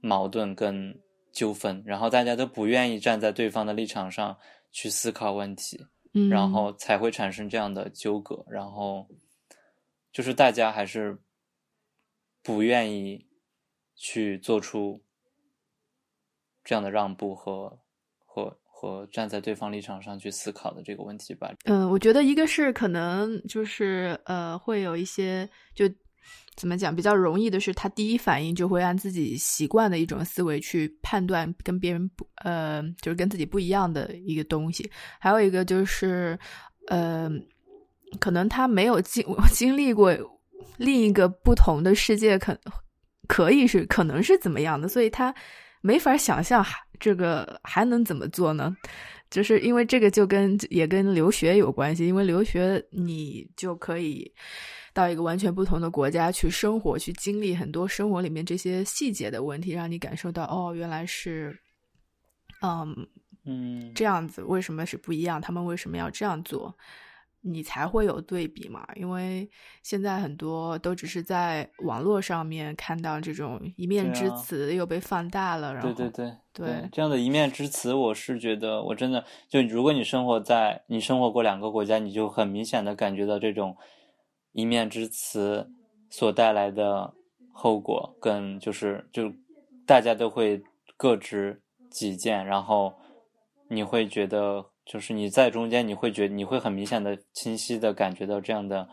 [0.00, 0.98] 矛盾跟
[1.32, 4.38] 纠纷，然后大家都不愿意站在对方的立场上
[4.70, 5.86] 去思考问题。
[6.30, 9.08] 然后才会产生这样的纠葛，然后
[10.12, 11.18] 就是大家还是
[12.42, 13.26] 不愿意
[13.94, 15.02] 去做出
[16.62, 17.80] 这样的让步和
[18.18, 21.54] 和和站在对方立场上去思考的这个问题吧。
[21.64, 25.88] 嗯，我觉得一个是可能就是呃会有一些就。
[26.54, 26.94] 怎么讲？
[26.94, 34.88] 比较容易的是，他第一反应就会按自己习惯的一种思维去判断跟别人不呃，就是跟自己不一样的一个东西。
[35.18, 36.38] 还有一个就是，
[36.88, 37.30] 呃，
[38.20, 40.14] 可能他没有经 经历过
[40.76, 42.56] 另一个不同的世界，可
[43.26, 45.34] 可以是可能是怎么样的，所以他
[45.80, 46.64] 没法想象
[47.00, 48.76] 这个还能怎么做呢？
[49.30, 54.30] 就是因为这个就跟也跟留学有关系，因为留学你就可以。
[54.94, 61.58] 到一个完全不同的国家去生活，去经历很多生活里面这些细节的问题，让你感受到哦，原来是，
[62.60, 63.08] 嗯
[63.46, 65.40] 嗯这样子，为什么是不一样？
[65.40, 66.76] 他们为什么要这样做？
[67.44, 68.86] 你才会有对比嘛？
[68.94, 69.50] 因为
[69.82, 75.72] 现在很多都只是在网络上面看到这种一面之词，又被放大了。
[75.74, 83.74] 然后对对对对，这样的一面之词，我是觉得我真的就，如果你生活在你生活过两个国家，你就很明显的感觉到这种。
[84.52, 85.70] 一面之词
[86.10, 87.14] 所带来的
[87.52, 89.32] 后果，跟就是就
[89.86, 90.62] 大家都会
[90.96, 92.94] 各执己见，然后
[93.68, 98.88] 你会觉得就是你在中间，你会觉你会很明显的、清晰的感觉到这样的，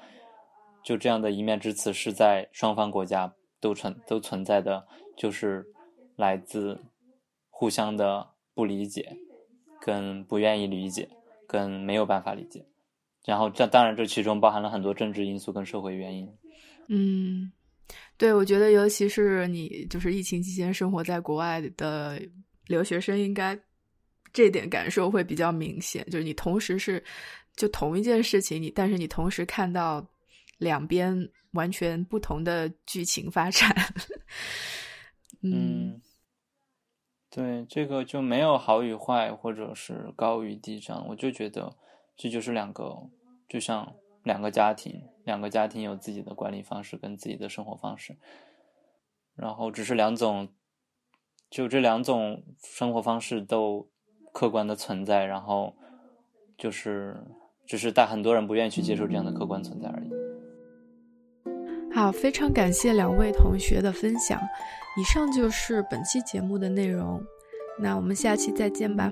[0.83, 4.87] 就这样的一面之词是在双方国家都存都存在的，
[5.17, 5.65] 就是
[6.15, 6.81] 来自
[7.49, 9.17] 互相的不理解，
[9.81, 11.09] 跟不愿意理解，
[11.47, 12.65] 跟没有办法理解。
[13.29, 16.27] 然后，这当然，这其中包含了很多政治因素跟社会原因。
[16.87, 17.51] 嗯，
[18.17, 22.19] 对，我觉得，尤其是你就是疫情期间生活在国外的
[22.65, 23.57] 留学生，应该
[24.33, 26.03] 这点感受会比较明显。
[26.09, 27.03] 就是你同时是
[27.55, 30.03] 就同一件事情，你但是你同时看到
[30.57, 31.15] 两边
[31.51, 33.71] 完全不同的剧情发展。
[35.43, 36.01] 嗯，
[37.29, 41.05] 对，这个就没有好与坏，或者是高与低这样。
[41.07, 41.71] 我就觉得
[42.17, 42.95] 这就是两个，
[43.49, 48.15] 就像两个家庭，两个家庭有自己的管理方式跟自己的生活方式，
[49.35, 50.49] 然后只是两种，
[51.49, 53.89] 就这两种生活方式都
[54.31, 55.75] 客观的存在，然后
[56.57, 57.17] 就是
[57.65, 60.11] 只是但很多人不愿意去接受这样的客观存在而已。
[61.91, 64.39] 好，非常感谢两位同学的分享。
[64.95, 67.19] 以上就是本期节目的内容，
[67.79, 69.11] 那我们下期再见吧。